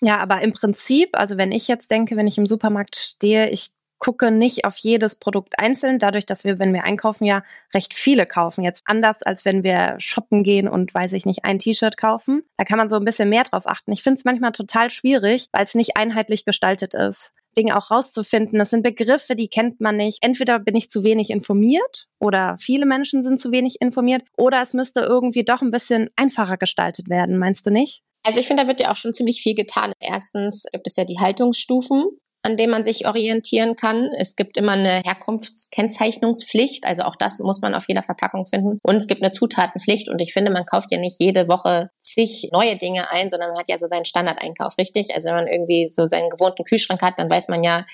Ja, 0.00 0.18
aber 0.18 0.42
im 0.42 0.52
Prinzip, 0.52 1.10
also 1.12 1.36
wenn 1.36 1.52
ich 1.52 1.66
jetzt 1.66 1.90
denke, 1.90 2.16
wenn 2.16 2.28
ich 2.28 2.38
im 2.38 2.46
Supermarkt 2.46 2.96
stehe, 2.96 3.48
ich 3.50 3.70
gucke 3.98 4.30
nicht 4.30 4.64
auf 4.64 4.76
jedes 4.76 5.16
Produkt 5.16 5.54
einzeln, 5.58 5.98
dadurch, 5.98 6.26
dass 6.26 6.44
wir, 6.44 6.58
wenn 6.58 6.72
wir 6.72 6.84
einkaufen, 6.84 7.24
ja 7.24 7.42
recht 7.74 7.94
viele 7.94 8.26
kaufen. 8.26 8.64
Jetzt 8.64 8.82
anders, 8.86 9.22
als 9.22 9.44
wenn 9.44 9.62
wir 9.62 9.96
shoppen 9.98 10.42
gehen 10.42 10.68
und, 10.68 10.94
weiß 10.94 11.12
ich 11.12 11.26
nicht, 11.26 11.44
ein 11.44 11.58
T-Shirt 11.58 11.96
kaufen. 11.96 12.42
Da 12.56 12.64
kann 12.64 12.78
man 12.78 12.90
so 12.90 12.96
ein 12.96 13.04
bisschen 13.04 13.28
mehr 13.28 13.44
drauf 13.44 13.66
achten. 13.66 13.92
Ich 13.92 14.02
finde 14.02 14.18
es 14.18 14.24
manchmal 14.24 14.52
total 14.52 14.90
schwierig, 14.90 15.48
weil 15.52 15.64
es 15.64 15.74
nicht 15.74 15.96
einheitlich 15.96 16.44
gestaltet 16.44 16.94
ist. 16.94 17.32
Dinge 17.56 17.76
auch 17.76 17.90
rauszufinden. 17.90 18.58
Das 18.58 18.70
sind 18.70 18.82
Begriffe, 18.82 19.34
die 19.34 19.48
kennt 19.48 19.80
man 19.80 19.96
nicht. 19.96 20.18
Entweder 20.22 20.58
bin 20.58 20.76
ich 20.76 20.90
zu 20.90 21.02
wenig 21.02 21.30
informiert 21.30 22.06
oder 22.20 22.56
viele 22.60 22.86
Menschen 22.86 23.24
sind 23.24 23.40
zu 23.40 23.50
wenig 23.50 23.80
informiert 23.80 24.22
oder 24.36 24.62
es 24.62 24.74
müsste 24.74 25.00
irgendwie 25.00 25.44
doch 25.44 25.60
ein 25.60 25.70
bisschen 25.70 26.10
einfacher 26.14 26.56
gestaltet 26.56 27.08
werden, 27.08 27.36
meinst 27.36 27.66
du 27.66 27.70
nicht? 27.70 28.02
Also 28.24 28.40
ich 28.40 28.46
finde, 28.46 28.62
da 28.62 28.68
wird 28.68 28.80
ja 28.80 28.92
auch 28.92 28.96
schon 28.96 29.14
ziemlich 29.14 29.42
viel 29.42 29.54
getan. 29.54 29.92
Erstens 30.00 30.66
gibt 30.72 30.86
es 30.86 30.96
ja 30.96 31.04
die 31.04 31.18
Haltungsstufen 31.18 32.04
an 32.42 32.56
dem 32.56 32.70
man 32.70 32.84
sich 32.84 33.06
orientieren 33.06 33.76
kann. 33.76 34.10
Es 34.16 34.36
gibt 34.36 34.56
immer 34.56 34.72
eine 34.72 35.02
Herkunftskennzeichnungspflicht, 35.04 36.86
also 36.86 37.02
auch 37.02 37.16
das 37.16 37.40
muss 37.40 37.60
man 37.60 37.74
auf 37.74 37.88
jeder 37.88 38.02
Verpackung 38.02 38.44
finden. 38.44 38.78
Und 38.82 38.96
es 38.96 39.06
gibt 39.06 39.22
eine 39.22 39.32
Zutatenpflicht 39.32 40.08
und 40.08 40.20
ich 40.20 40.32
finde, 40.32 40.52
man 40.52 40.64
kauft 40.64 40.92
ja 40.92 40.98
nicht 40.98 41.16
jede 41.18 41.48
Woche 41.48 41.90
zig 42.00 42.48
neue 42.52 42.76
Dinge 42.76 43.10
ein, 43.10 43.28
sondern 43.28 43.50
man 43.50 43.58
hat 43.58 43.68
ja 43.68 43.78
so 43.78 43.86
seinen 43.86 44.04
Standardeinkauf, 44.04 44.78
richtig? 44.78 45.12
Also 45.14 45.28
wenn 45.28 45.36
man 45.36 45.46
irgendwie 45.48 45.88
so 45.88 46.06
seinen 46.06 46.30
gewohnten 46.30 46.64
Kühlschrank 46.64 47.02
hat, 47.02 47.18
dann 47.18 47.30
weiß 47.30 47.48
man 47.48 47.64
ja, 47.64 47.84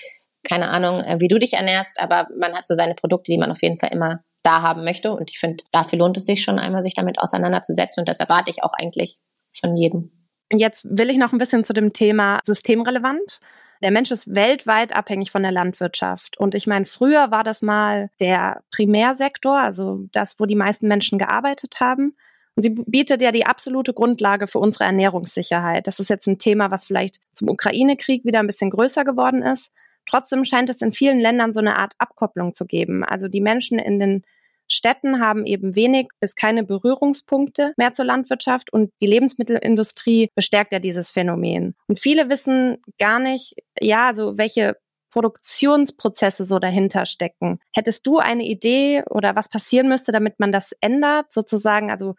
keine 0.43 0.69
Ahnung, 0.69 1.01
äh, 1.01 1.19
wie 1.19 1.27
du 1.27 1.39
dich 1.39 1.53
ernährst, 1.53 1.99
aber 1.99 2.27
man 2.39 2.53
hat 2.53 2.67
so 2.67 2.75
seine 2.75 2.93
Produkte, 2.93 3.31
die 3.31 3.37
man 3.37 3.51
auf 3.51 3.61
jeden 3.61 3.79
Fall 3.79 3.89
immer 3.91 4.21
da 4.43 4.61
haben 4.61 4.83
möchte. 4.83 5.11
Und 5.11 5.31
ich 5.31 5.39
finde, 5.39 5.63
dafür 5.71 5.99
lohnt 5.99 6.17
es 6.17 6.25
sich 6.25 6.43
schon 6.43 6.59
einmal, 6.59 6.83
sich 6.83 6.93
damit 6.93 7.19
auseinanderzusetzen. 7.19 8.01
Und 8.01 8.09
das 8.09 8.19
erwarte 8.19 8.51
ich 8.51 8.63
auch 8.63 8.73
eigentlich 8.73 9.17
von 9.59 9.75
jedem. 9.75 10.11
Jetzt 10.53 10.85
will 10.85 11.09
ich 11.09 11.17
noch 11.17 11.33
ein 11.33 11.39
bisschen 11.39 11.63
zu 11.63 11.73
dem 11.73 11.93
Thema 11.93 12.39
systemrelevant. 12.45 13.39
Der 13.85 13.91
Mensch 13.91 14.09
ist 14.09 14.33
weltweit 14.33 14.95
abhängig 14.95 15.29
von 15.29 15.43
der 15.43 15.51
Landwirtschaft. 15.51 16.39
Und 16.39 16.55
ich 16.55 16.65
meine, 16.65 16.87
früher 16.87 17.29
war 17.29 17.43
das 17.43 17.61
mal 17.61 18.09
der 18.19 18.63
Primärsektor, 18.71 19.59
also 19.59 20.07
das, 20.11 20.39
wo 20.39 20.47
die 20.47 20.55
meisten 20.55 20.87
Menschen 20.87 21.19
gearbeitet 21.19 21.79
haben. 21.79 22.17
Und 22.55 22.63
sie 22.63 22.71
bietet 22.71 23.21
ja 23.21 23.31
die 23.31 23.45
absolute 23.45 23.93
Grundlage 23.93 24.47
für 24.47 24.57
unsere 24.57 24.85
Ernährungssicherheit. 24.85 25.85
Das 25.85 25.99
ist 25.99 26.09
jetzt 26.09 26.25
ein 26.25 26.39
Thema, 26.39 26.71
was 26.71 26.85
vielleicht 26.85 27.19
zum 27.31 27.47
Ukraine-Krieg 27.47 28.25
wieder 28.25 28.39
ein 28.39 28.47
bisschen 28.47 28.71
größer 28.71 29.05
geworden 29.05 29.43
ist. 29.43 29.69
Trotzdem 30.09 30.45
scheint 30.45 30.71
es 30.71 30.81
in 30.81 30.91
vielen 30.91 31.19
Ländern 31.19 31.53
so 31.53 31.59
eine 31.59 31.77
Art 31.77 31.93
Abkopplung 31.99 32.55
zu 32.55 32.65
geben. 32.65 33.03
Also 33.03 33.27
die 33.27 33.39
Menschen 33.39 33.77
in 33.77 33.99
den 33.99 34.23
Städten 34.67 35.19
haben 35.19 35.45
eben 35.45 35.75
wenig 35.75 36.07
bis 36.19 36.35
keine 36.35 36.63
Berührungspunkte 36.63 37.73
mehr 37.77 37.93
zur 37.93 38.05
Landwirtschaft 38.05 38.71
und 38.73 38.91
die 39.01 39.07
Lebensmittelindustrie 39.07 40.29
bestärkt 40.35 40.73
ja 40.73 40.79
dieses 40.79 41.11
Phänomen. 41.11 41.75
Und 41.87 41.99
viele 41.99 42.29
wissen 42.29 42.77
gar 42.99 43.19
nicht, 43.19 43.55
ja, 43.79 44.07
also 44.07 44.37
welche 44.37 44.77
Produktionsprozesse 45.11 46.45
so 46.45 46.59
dahinter 46.59 47.05
stecken. 47.05 47.59
Hättest 47.73 48.05
du 48.05 48.17
eine 48.17 48.43
Idee 48.43 49.03
oder 49.09 49.35
was 49.35 49.47
passieren 49.47 49.87
müsste, 49.87 50.11
damit 50.11 50.39
man 50.39 50.51
das 50.51 50.73
ändert, 50.81 51.31
sozusagen, 51.31 51.89
also 51.89 52.15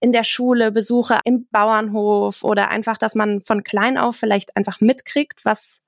in 0.00 0.12
der 0.12 0.24
Schule, 0.24 0.70
Besuche 0.70 1.20
im 1.24 1.48
Bauernhof 1.50 2.44
oder 2.44 2.68
einfach, 2.68 2.98
dass 2.98 3.14
man 3.14 3.40
von 3.40 3.64
klein 3.64 3.96
auf 3.96 4.16
vielleicht 4.16 4.54
einfach 4.56 4.82
mitkriegt, 4.82 5.42
was 5.46 5.80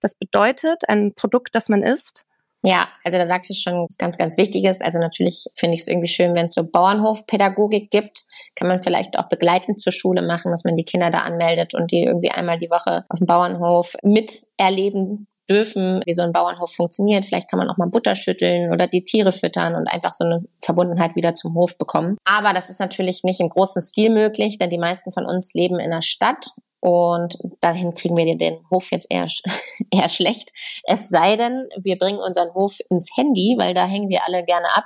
das 0.00 0.14
bedeutet, 0.14 0.88
ein 0.88 1.14
Produkt, 1.14 1.56
das 1.56 1.68
man 1.68 1.82
isst? 1.82 2.26
Ja, 2.66 2.88
also 3.04 3.18
da 3.18 3.26
sagst 3.26 3.50
du 3.50 3.54
schon 3.54 3.84
was 3.84 3.98
ganz, 3.98 4.16
ganz 4.16 4.38
Wichtiges. 4.38 4.80
Also 4.80 4.98
natürlich 4.98 5.44
finde 5.54 5.74
ich 5.74 5.82
es 5.82 5.86
irgendwie 5.86 6.08
schön, 6.08 6.34
wenn 6.34 6.46
es 6.46 6.54
so 6.54 6.66
Bauernhofpädagogik 6.66 7.90
gibt. 7.90 8.24
Kann 8.56 8.68
man 8.68 8.82
vielleicht 8.82 9.18
auch 9.18 9.28
begleitend 9.28 9.78
zur 9.78 9.92
Schule 9.92 10.22
machen, 10.22 10.50
dass 10.50 10.64
man 10.64 10.74
die 10.74 10.84
Kinder 10.84 11.10
da 11.10 11.18
anmeldet 11.18 11.74
und 11.74 11.92
die 11.92 12.04
irgendwie 12.04 12.30
einmal 12.30 12.58
die 12.58 12.70
Woche 12.70 13.04
auf 13.10 13.18
dem 13.18 13.26
Bauernhof 13.26 13.96
miterleben 14.02 15.26
dürfen, 15.50 16.00
wie 16.06 16.14
so 16.14 16.22
ein 16.22 16.32
Bauernhof 16.32 16.74
funktioniert. 16.74 17.26
Vielleicht 17.26 17.50
kann 17.50 17.58
man 17.58 17.68
auch 17.68 17.76
mal 17.76 17.90
Butter 17.90 18.14
schütteln 18.14 18.72
oder 18.72 18.86
die 18.86 19.04
Tiere 19.04 19.30
füttern 19.30 19.74
und 19.74 19.86
einfach 19.86 20.12
so 20.12 20.24
eine 20.24 20.40
Verbundenheit 20.62 21.16
wieder 21.16 21.34
zum 21.34 21.54
Hof 21.54 21.76
bekommen. 21.76 22.16
Aber 22.24 22.54
das 22.54 22.70
ist 22.70 22.80
natürlich 22.80 23.24
nicht 23.24 23.40
im 23.40 23.50
großen 23.50 23.82
Stil 23.82 24.08
möglich, 24.08 24.56
denn 24.56 24.70
die 24.70 24.78
meisten 24.78 25.12
von 25.12 25.26
uns 25.26 25.52
leben 25.52 25.78
in 25.78 25.90
der 25.90 26.00
Stadt 26.00 26.46
und 26.84 27.38
dahin 27.62 27.94
kriegen 27.94 28.14
wir 28.14 28.36
den 28.36 28.58
Hof 28.70 28.90
jetzt 28.90 29.06
eher, 29.08 29.26
eher 29.90 30.08
schlecht. 30.10 30.50
Es 30.84 31.08
sei 31.08 31.34
denn, 31.36 31.66
wir 31.80 31.96
bringen 31.96 32.18
unseren 32.18 32.52
Hof 32.52 32.76
ins 32.90 33.08
Handy, 33.16 33.56
weil 33.58 33.72
da 33.72 33.86
hängen 33.86 34.10
wir 34.10 34.26
alle 34.26 34.44
gerne 34.44 34.66
ab. 34.74 34.84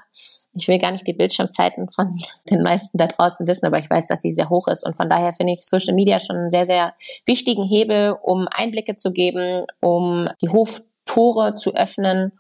Ich 0.53 0.69
will 0.69 0.79
gar 0.79 0.93
nicht 0.93 1.09
die 1.09 1.13
Bildschirmzeiten 1.13 1.89
von 1.89 2.09
den 2.51 2.63
meisten 2.63 2.99
da 2.99 3.09
draußen 3.09 3.49
wissen, 3.49 3.67
aber 3.67 3.81
ich 3.81 3.91
weiß, 3.91 4.07
dass 4.07 4.23
sie 4.23 4.33
sehr 4.33 4.49
hoch 4.49 4.69
ist. 4.69 4.87
Und 4.87 4.97
von 4.97 5.11
daher 5.11 5.33
finde 5.33 5.55
ich 5.55 5.67
Social 5.67 5.93
Media 5.93 6.21
schon 6.21 6.37
einen 6.37 6.51
sehr, 6.51 6.67
sehr 6.67 6.95
wichtigen 7.27 7.65
Hebel, 7.65 8.17
um 8.23 8.47
Einblicke 8.49 8.95
zu 8.95 9.11
geben, 9.11 9.65
um 9.81 10.29
die 10.41 10.51
Hoftore 10.51 11.57
zu 11.57 11.75
öffnen 11.75 12.31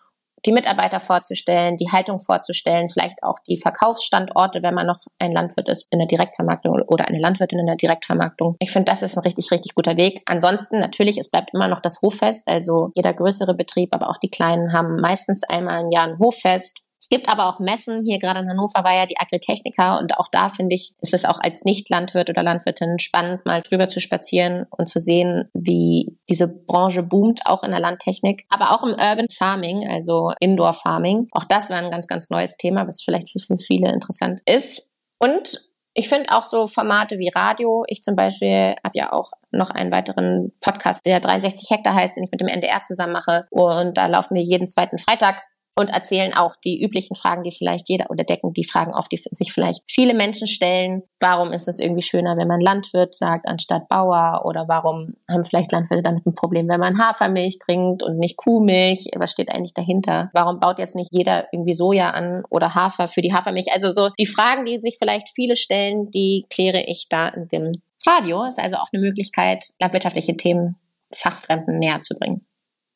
die 0.44 0.52
Mitarbeiter 0.52 1.00
vorzustellen, 1.00 1.76
die 1.76 1.90
Haltung 1.90 2.20
vorzustellen, 2.20 2.88
vielleicht 2.88 3.22
auch 3.22 3.38
die 3.48 3.56
Verkaufsstandorte, 3.56 4.60
wenn 4.62 4.74
man 4.74 4.86
noch 4.86 5.00
ein 5.18 5.32
Landwirt 5.32 5.68
ist 5.68 5.86
in 5.90 5.98
der 5.98 6.08
Direktvermarktung 6.08 6.82
oder 6.86 7.08
eine 7.08 7.18
Landwirtin 7.18 7.58
in 7.58 7.66
der 7.66 7.76
Direktvermarktung. 7.76 8.56
Ich 8.60 8.70
finde, 8.70 8.90
das 8.90 9.02
ist 9.02 9.16
ein 9.16 9.22
richtig, 9.22 9.50
richtig 9.50 9.74
guter 9.74 9.96
Weg. 9.96 10.22
Ansonsten 10.26 10.80
natürlich, 10.80 11.18
es 11.18 11.30
bleibt 11.30 11.50
immer 11.52 11.68
noch 11.68 11.80
das 11.80 12.00
Hoffest. 12.02 12.48
Also 12.48 12.90
jeder 12.94 13.14
größere 13.14 13.54
Betrieb, 13.54 13.94
aber 13.94 14.08
auch 14.08 14.18
die 14.18 14.30
kleinen 14.30 14.72
haben 14.72 15.00
meistens 15.00 15.42
einmal 15.44 15.82
im 15.82 15.90
Jahr 15.90 16.06
ein 16.06 16.18
Hoffest 16.18 16.82
es 17.00 17.08
gibt 17.08 17.28
aber 17.28 17.46
auch 17.46 17.60
Messen. 17.60 18.04
Hier 18.04 18.18
gerade 18.18 18.40
in 18.40 18.48
Hannover 18.48 18.82
war 18.82 18.94
ja 18.94 19.06
die 19.06 19.18
Agritechnica 19.18 19.98
und 19.98 20.18
auch 20.18 20.28
da 20.30 20.48
finde 20.48 20.74
ich, 20.74 20.92
ist 21.00 21.14
es 21.14 21.24
auch 21.24 21.38
als 21.40 21.64
Nicht-Landwirt 21.64 22.30
oder 22.30 22.42
Landwirtin 22.42 22.98
spannend, 22.98 23.46
mal 23.46 23.62
drüber 23.62 23.88
zu 23.88 24.00
spazieren 24.00 24.66
und 24.70 24.88
zu 24.88 24.98
sehen, 24.98 25.48
wie 25.54 26.18
diese 26.28 26.48
Branche 26.48 27.02
boomt, 27.02 27.42
auch 27.46 27.62
in 27.62 27.70
der 27.70 27.80
Landtechnik, 27.80 28.44
aber 28.48 28.72
auch 28.72 28.82
im 28.82 28.90
Urban 28.90 29.28
Farming, 29.30 29.88
also 29.88 30.32
Indoor 30.40 30.72
Farming. 30.72 31.28
Auch 31.32 31.44
das 31.44 31.70
war 31.70 31.78
ein 31.78 31.90
ganz, 31.90 32.06
ganz 32.08 32.30
neues 32.30 32.56
Thema, 32.56 32.86
was 32.86 33.02
vielleicht 33.02 33.28
für 33.28 33.56
viele 33.56 33.92
interessant 33.92 34.40
ist. 34.44 34.82
Und 35.18 35.68
ich 35.94 36.08
finde 36.08 36.30
auch 36.30 36.44
so 36.44 36.68
Formate 36.68 37.18
wie 37.18 37.30
Radio. 37.34 37.82
Ich 37.88 38.02
zum 38.02 38.14
Beispiel 38.14 38.76
habe 38.84 38.92
ja 38.94 39.12
auch 39.12 39.32
noch 39.50 39.70
einen 39.70 39.90
weiteren 39.90 40.52
Podcast, 40.60 41.04
der 41.04 41.18
63 41.18 41.70
Hektar 41.70 41.94
heißt, 41.94 42.16
den 42.16 42.24
ich 42.24 42.30
mit 42.30 42.40
dem 42.40 42.46
NDR 42.46 42.80
zusammen 42.82 43.12
mache. 43.12 43.46
Und 43.50 43.96
da 43.96 44.06
laufen 44.06 44.36
wir 44.36 44.42
jeden 44.42 44.66
zweiten 44.66 44.98
Freitag 44.98 45.42
und 45.78 45.90
erzählen 45.90 46.34
auch 46.34 46.56
die 46.56 46.82
üblichen 46.82 47.14
Fragen, 47.14 47.44
die 47.44 47.52
vielleicht 47.52 47.88
jeder 47.88 48.10
oder 48.10 48.24
decken 48.24 48.52
die 48.52 48.64
Fragen 48.64 48.92
auf, 48.92 49.08
die 49.08 49.16
sich 49.30 49.52
vielleicht 49.52 49.84
viele 49.88 50.12
Menschen 50.12 50.48
stellen. 50.48 51.04
Warum 51.20 51.52
ist 51.52 51.68
es 51.68 51.78
irgendwie 51.78 52.02
schöner, 52.02 52.36
wenn 52.36 52.48
man 52.48 52.60
Landwirt 52.60 53.14
sagt 53.14 53.46
anstatt 53.46 53.86
Bauer? 53.86 54.42
Oder 54.44 54.66
warum 54.66 55.14
haben 55.30 55.44
vielleicht 55.44 55.70
Landwirte 55.70 56.02
damit 56.02 56.26
ein 56.26 56.34
Problem, 56.34 56.68
wenn 56.68 56.80
man 56.80 56.98
Hafermilch 56.98 57.60
trinkt 57.60 58.02
und 58.02 58.18
nicht 58.18 58.36
Kuhmilch? 58.36 59.06
Was 59.16 59.30
steht 59.30 59.54
eigentlich 59.54 59.72
dahinter? 59.72 60.30
Warum 60.32 60.58
baut 60.58 60.80
jetzt 60.80 60.96
nicht 60.96 61.14
jeder 61.14 61.46
irgendwie 61.52 61.74
Soja 61.74 62.10
an 62.10 62.42
oder 62.50 62.74
Hafer 62.74 63.06
für 63.06 63.22
die 63.22 63.32
Hafermilch? 63.32 63.72
Also 63.72 63.92
so 63.92 64.10
die 64.18 64.26
Fragen, 64.26 64.64
die 64.64 64.80
sich 64.80 64.96
vielleicht 64.98 65.28
viele 65.32 65.54
stellen, 65.54 66.10
die 66.10 66.44
kläre 66.50 66.82
ich 66.86 67.06
da 67.08 67.28
in 67.28 67.46
dem 67.46 67.70
Radio. 68.04 68.42
Ist 68.42 68.60
also 68.60 68.78
auch 68.78 68.88
eine 68.92 69.00
Möglichkeit, 69.00 69.64
landwirtschaftliche 69.80 70.36
Themen 70.36 70.74
Fachfremden 71.14 71.78
näher 71.78 72.00
zu 72.00 72.14
bringen. 72.18 72.47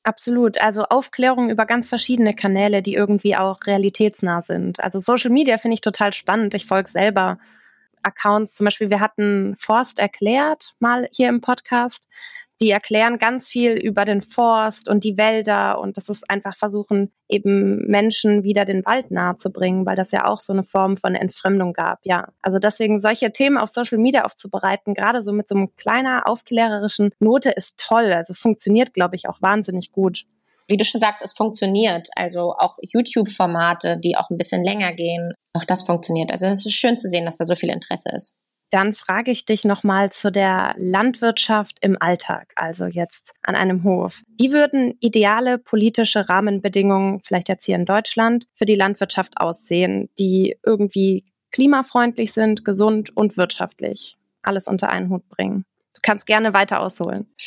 Absolut. 0.05 0.61
Also 0.61 0.85
Aufklärung 0.85 1.49
über 1.51 1.65
ganz 1.65 1.89
verschiedene 1.89 2.35
Kanäle, 2.35 2.83
die 2.83 2.95
irgendwie 2.95 3.37
auch 3.37 3.61
realitätsnah 3.67 4.43
sind. 4.43 4.81
Also 4.83 4.99
Social 4.99 5.31
Media 5.31 5.59
finde 5.59 5.75
ich 5.75 5.81
total 5.81 6.13
spannend. 6.13 6.55
Ich 6.55 6.67
folge 6.67 6.91
selber 6.91 7.39
Accounts. 8.03 8.55
Zum 8.57 8.65
Beispiel, 8.65 8.91
wir 8.91 8.99
hatten 8.99 9.55
Forst 9.59 10.01
erklärt 10.01 10.75
mal 10.81 11.09
hier 11.13 11.29
im 11.29 11.41
Podcast 11.41 12.09
die 12.63 12.71
erklären 12.71 13.19
ganz 13.19 13.49
viel 13.49 13.73
über 13.73 14.05
den 14.05 14.23
Forst 14.23 14.89
und 14.89 15.03
die 15.03 15.17
Wälder 15.17 15.81
und 15.81 15.97
das 15.97 16.09
ist 16.09 16.31
einfach 16.31 16.57
versuchen, 16.57 17.13
eben 17.29 17.87
Menschen 17.89 18.45
wieder 18.45 18.65
den 18.65 18.87
Wald 18.87 19.11
nahe 19.11 19.37
zu 19.37 19.51
bringen, 19.51 19.85
weil 19.85 19.97
das 19.97 20.13
ja 20.13 20.27
auch 20.27 20.39
so 20.39 20.53
eine 20.53 20.63
Form 20.63 20.97
von 20.97 21.17
Entfremdung 21.17 21.73
gab, 21.73 21.99
ja. 22.05 22.29
Also 22.41 22.61
deswegen 22.61 23.01
solche 23.01 23.33
Themen 23.33 23.59
auf 23.59 23.69
Social 23.69 23.99
Media 23.99 24.25
aufzubereiten, 24.25 24.95
gerade 24.95 25.23
so 25.23 25.33
mit 25.33 25.49
so 25.49 25.57
einem 25.57 25.75
kleiner 25.77 26.29
aufklärerischen 26.29 27.11
Note 27.19 27.51
ist 27.51 27.79
toll. 27.79 28.13
Also 28.13 28.33
funktioniert, 28.33 28.95
glaube 28.95 29.17
ich, 29.17 29.29
auch 29.29 29.43
wahnsinnig 29.43 29.93
gut 29.93 30.25
wie 30.69 30.77
du 30.77 30.85
schon 30.85 31.01
sagst, 31.01 31.23
es 31.23 31.33
funktioniert. 31.33 32.09
Also 32.17 32.55
auch 32.57 32.79
YouTube-Formate, 32.81 33.99
die 33.99 34.17
auch 34.17 34.31
ein 34.31 34.39
bisschen 34.39 34.65
länger 34.65 34.95
gehen, 34.95 35.35
auch 35.55 35.65
das 35.65 35.83
funktioniert. 35.83 36.33
Also 36.33 36.47
es 36.47 36.65
ist 36.65 36.73
schön 36.73 36.97
zu 36.97 37.09
sehen, 37.09 37.27
dass 37.27 37.37
da 37.37 37.45
so 37.45 37.55
viel 37.55 37.71
Interesse 37.71 38.11
ist. 38.15 38.37
Dann 38.73 38.95
frage 38.95 39.31
ich 39.31 39.45
dich 39.45 39.67
nochmal 39.67 40.11
zu 40.13 40.33
der 40.33 40.75
Landwirtschaft 40.79 41.77
im 41.83 42.01
Alltag, 42.01 42.55
also 42.57 42.87
jetzt 42.87 43.33
an 43.43 43.55
einem 43.55 43.85
Hof. 43.85 44.23
Wie 44.39 44.51
würden 44.51 44.97
ideale 44.99 45.59
politische 45.59 46.31
Rahmenbedingungen, 46.31 47.21
vielleicht 47.23 47.51
jetzt 47.51 47.67
hier 47.67 47.77
in 47.77 47.85
Deutschland, 47.85 48.47
für 48.55 48.65
die 48.65 48.75
Landwirtschaft 48.75 49.35
aussehen, 49.37 50.09
die 50.19 50.57
irgendwie 50.65 51.27
klimafreundlich 51.51 52.33
sind, 52.33 52.65
gesund 52.65 53.15
und 53.15 53.37
wirtschaftlich? 53.37 54.17
Alles 54.43 54.67
unter 54.67 54.89
einen 54.89 55.11
Hut 55.11 55.29
bringen 55.29 55.67
kannst 56.03 56.27
gerne 56.27 56.53
weiter 56.53 56.81
ausholen. 56.81 57.27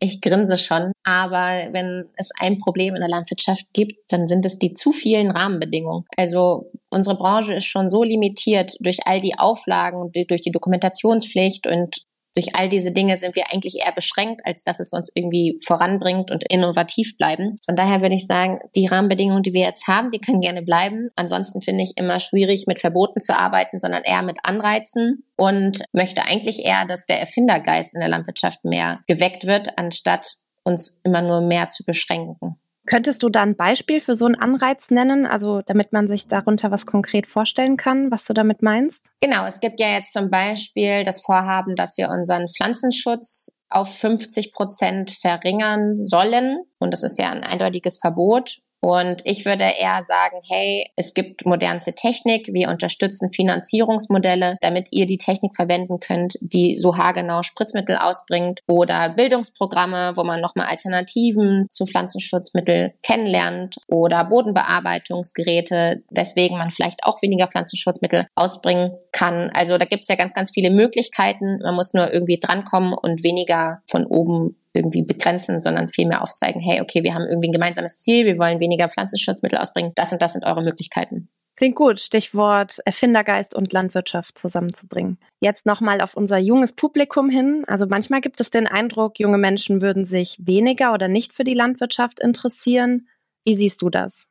ich 0.00 0.20
grinse 0.20 0.58
schon. 0.58 0.92
Aber 1.04 1.72
wenn 1.72 2.08
es 2.16 2.30
ein 2.38 2.58
Problem 2.58 2.94
in 2.94 3.00
der 3.00 3.10
Landwirtschaft 3.10 3.66
gibt, 3.72 3.94
dann 4.08 4.28
sind 4.28 4.46
es 4.46 4.58
die 4.58 4.74
zu 4.74 4.92
vielen 4.92 5.30
Rahmenbedingungen. 5.30 6.04
Also 6.16 6.70
unsere 6.90 7.16
Branche 7.16 7.54
ist 7.54 7.66
schon 7.66 7.90
so 7.90 8.02
limitiert 8.02 8.74
durch 8.80 8.98
all 9.06 9.20
die 9.20 9.38
Auflagen, 9.38 10.12
durch 10.12 10.42
die 10.42 10.52
Dokumentationspflicht 10.52 11.66
und 11.66 12.04
durch 12.34 12.56
all 12.56 12.68
diese 12.68 12.92
Dinge 12.92 13.16
sind 13.18 13.36
wir 13.36 13.44
eigentlich 13.52 13.76
eher 13.84 13.92
beschränkt, 13.92 14.42
als 14.44 14.64
dass 14.64 14.80
es 14.80 14.92
uns 14.92 15.10
irgendwie 15.14 15.56
voranbringt 15.64 16.30
und 16.30 16.44
innovativ 16.50 17.16
bleiben. 17.16 17.56
Von 17.64 17.76
daher 17.76 18.02
würde 18.02 18.14
ich 18.14 18.26
sagen, 18.26 18.58
die 18.74 18.86
Rahmenbedingungen, 18.86 19.42
die 19.42 19.54
wir 19.54 19.62
jetzt 19.62 19.86
haben, 19.86 20.08
die 20.08 20.20
können 20.20 20.40
gerne 20.40 20.62
bleiben. 20.62 21.10
Ansonsten 21.16 21.60
finde 21.60 21.84
ich 21.84 21.92
immer 21.96 22.18
schwierig, 22.20 22.66
mit 22.66 22.80
Verboten 22.80 23.20
zu 23.20 23.38
arbeiten, 23.38 23.78
sondern 23.78 24.02
eher 24.02 24.22
mit 24.22 24.38
Anreizen 24.42 25.24
und 25.36 25.82
möchte 25.92 26.24
eigentlich 26.24 26.64
eher, 26.64 26.86
dass 26.86 27.06
der 27.06 27.20
Erfindergeist 27.20 27.94
in 27.94 28.00
der 28.00 28.08
Landwirtschaft 28.08 28.64
mehr 28.64 29.00
geweckt 29.06 29.46
wird, 29.46 29.78
anstatt 29.78 30.28
uns 30.64 31.00
immer 31.04 31.22
nur 31.22 31.40
mehr 31.40 31.68
zu 31.68 31.84
beschränken. 31.84 32.56
Könntest 32.86 33.22
du 33.22 33.30
da 33.30 33.42
ein 33.42 33.56
Beispiel 33.56 34.00
für 34.00 34.14
so 34.14 34.26
einen 34.26 34.34
Anreiz 34.34 34.90
nennen, 34.90 35.26
also 35.26 35.62
damit 35.62 35.92
man 35.92 36.08
sich 36.08 36.28
darunter 36.28 36.70
was 36.70 36.84
konkret 36.84 37.26
vorstellen 37.26 37.76
kann, 37.76 38.10
was 38.10 38.24
du 38.24 38.34
damit 38.34 38.62
meinst? 38.62 39.00
Genau, 39.20 39.46
es 39.46 39.60
gibt 39.60 39.80
ja 39.80 39.88
jetzt 39.88 40.12
zum 40.12 40.30
Beispiel 40.30 41.02
das 41.02 41.22
Vorhaben, 41.22 41.76
dass 41.76 41.96
wir 41.96 42.10
unseren 42.10 42.46
Pflanzenschutz 42.46 43.56
auf 43.70 43.88
50 43.88 44.52
Prozent 44.52 45.10
verringern 45.10 45.96
sollen. 45.96 46.58
Und 46.78 46.90
das 46.90 47.02
ist 47.02 47.18
ja 47.18 47.30
ein 47.30 47.42
eindeutiges 47.42 47.98
Verbot. 47.98 48.56
Und 48.84 49.22
ich 49.24 49.46
würde 49.46 49.64
eher 49.64 50.02
sagen, 50.02 50.42
hey, 50.46 50.90
es 50.94 51.14
gibt 51.14 51.46
modernste 51.46 51.94
Technik, 51.94 52.50
wir 52.52 52.68
unterstützen 52.68 53.32
Finanzierungsmodelle, 53.32 54.58
damit 54.60 54.90
ihr 54.92 55.06
die 55.06 55.16
Technik 55.16 55.56
verwenden 55.56 56.00
könnt, 56.00 56.34
die 56.42 56.74
so 56.74 56.98
haargenau 56.98 57.40
Spritzmittel 57.40 57.96
ausbringt 57.96 58.60
oder 58.68 59.08
Bildungsprogramme, 59.08 60.12
wo 60.16 60.24
man 60.24 60.42
nochmal 60.42 60.66
Alternativen 60.66 61.64
zu 61.70 61.86
Pflanzenschutzmittel 61.86 62.92
kennenlernt 63.02 63.76
oder 63.88 64.22
Bodenbearbeitungsgeräte, 64.26 66.02
weswegen 66.10 66.58
man 66.58 66.68
vielleicht 66.68 67.04
auch 67.04 67.22
weniger 67.22 67.46
Pflanzenschutzmittel 67.46 68.26
ausbringen 68.34 68.98
kann. 69.12 69.50
Also 69.54 69.78
da 69.78 69.86
gibt 69.86 70.02
es 70.02 70.08
ja 70.08 70.16
ganz, 70.16 70.34
ganz 70.34 70.50
viele 70.52 70.68
Möglichkeiten. 70.68 71.58
Man 71.62 71.74
muss 71.74 71.94
nur 71.94 72.12
irgendwie 72.12 72.38
drankommen 72.38 72.92
und 72.92 73.24
weniger 73.24 73.80
von 73.86 74.04
oben 74.04 74.58
irgendwie 74.74 75.02
begrenzen, 75.02 75.60
sondern 75.60 75.88
vielmehr 75.88 76.22
aufzeigen, 76.22 76.60
hey, 76.60 76.80
okay, 76.80 77.02
wir 77.02 77.14
haben 77.14 77.26
irgendwie 77.28 77.48
ein 77.48 77.52
gemeinsames 77.52 77.98
Ziel, 77.98 78.26
wir 78.26 78.38
wollen 78.38 78.60
weniger 78.60 78.88
Pflanzenschutzmittel 78.88 79.58
ausbringen, 79.58 79.92
das 79.94 80.12
und 80.12 80.20
das 80.20 80.32
sind 80.32 80.44
eure 80.44 80.62
Möglichkeiten. 80.62 81.28
Klingt 81.56 81.76
gut, 81.76 82.00
Stichwort 82.00 82.80
Erfindergeist 82.84 83.54
und 83.54 83.72
Landwirtschaft 83.72 84.36
zusammenzubringen. 84.36 85.18
Jetzt 85.40 85.66
nochmal 85.66 86.00
auf 86.00 86.16
unser 86.16 86.36
junges 86.36 86.72
Publikum 86.72 87.30
hin. 87.30 87.64
Also 87.68 87.86
manchmal 87.86 88.20
gibt 88.20 88.40
es 88.40 88.50
den 88.50 88.66
Eindruck, 88.66 89.20
junge 89.20 89.38
Menschen 89.38 89.80
würden 89.80 90.04
sich 90.04 90.36
weniger 90.40 90.92
oder 90.92 91.06
nicht 91.06 91.32
für 91.32 91.44
die 91.44 91.54
Landwirtschaft 91.54 92.18
interessieren. 92.18 93.06
Wie 93.44 93.54
siehst 93.54 93.82
du 93.82 93.88
das? 93.88 94.26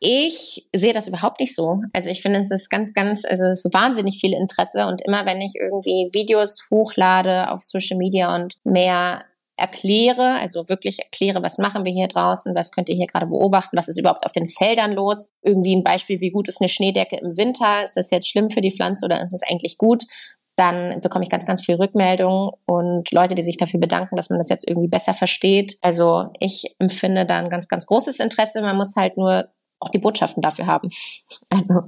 Ich 0.00 0.66
sehe 0.74 0.94
das 0.94 1.06
überhaupt 1.08 1.40
nicht 1.40 1.54
so. 1.54 1.82
Also 1.92 2.08
ich 2.08 2.22
finde, 2.22 2.40
es 2.40 2.50
ist 2.50 2.70
ganz, 2.70 2.92
ganz, 2.92 3.24
also 3.24 3.52
so 3.54 3.68
wahnsinnig 3.72 4.18
viel 4.18 4.32
Interesse 4.32 4.86
und 4.86 5.02
immer 5.06 5.26
wenn 5.26 5.40
ich 5.40 5.52
irgendwie 5.54 6.08
Videos 6.12 6.66
hochlade 6.70 7.50
auf 7.50 7.60
Social 7.62 7.98
Media 7.98 8.34
und 8.34 8.56
mehr 8.64 9.24
erkläre, 9.56 10.38
also 10.40 10.68
wirklich 10.68 10.98
erkläre, 10.98 11.42
was 11.42 11.58
machen 11.58 11.84
wir 11.84 11.92
hier 11.92 12.08
draußen, 12.08 12.54
was 12.54 12.72
könnt 12.72 12.88
ihr 12.88 12.94
hier 12.94 13.06
gerade 13.06 13.26
beobachten, 13.26 13.76
was 13.76 13.88
ist 13.88 13.98
überhaupt 13.98 14.24
auf 14.24 14.32
den 14.32 14.46
Feldern 14.46 14.92
los. 14.92 15.32
Irgendwie 15.42 15.76
ein 15.76 15.84
Beispiel, 15.84 16.20
wie 16.20 16.30
gut 16.30 16.48
ist 16.48 16.60
eine 16.60 16.68
Schneedecke 16.68 17.16
im 17.16 17.36
Winter, 17.36 17.84
ist 17.84 17.96
das 17.96 18.10
jetzt 18.10 18.28
schlimm 18.28 18.50
für 18.50 18.60
die 18.60 18.70
Pflanze 18.70 19.04
oder 19.04 19.22
ist 19.22 19.32
es 19.32 19.42
eigentlich 19.42 19.78
gut? 19.78 20.04
Dann 20.56 21.00
bekomme 21.00 21.24
ich 21.24 21.30
ganz, 21.30 21.46
ganz 21.46 21.64
viel 21.64 21.76
Rückmeldungen 21.76 22.50
und 22.66 23.10
Leute, 23.10 23.34
die 23.34 23.42
sich 23.42 23.56
dafür 23.56 23.80
bedanken, 23.80 24.16
dass 24.16 24.30
man 24.30 24.38
das 24.38 24.48
jetzt 24.48 24.68
irgendwie 24.68 24.88
besser 24.88 25.14
versteht. 25.14 25.78
Also 25.80 26.30
ich 26.40 26.74
empfinde 26.78 27.24
da 27.24 27.38
ein 27.38 27.48
ganz, 27.48 27.68
ganz 27.68 27.86
großes 27.86 28.20
Interesse. 28.20 28.60
Man 28.60 28.76
muss 28.76 28.94
halt 28.96 29.16
nur 29.16 29.48
auch 29.80 29.88
die 29.88 29.98
Botschaften 29.98 30.42
dafür 30.42 30.66
haben. 30.66 30.88
Also 31.50 31.82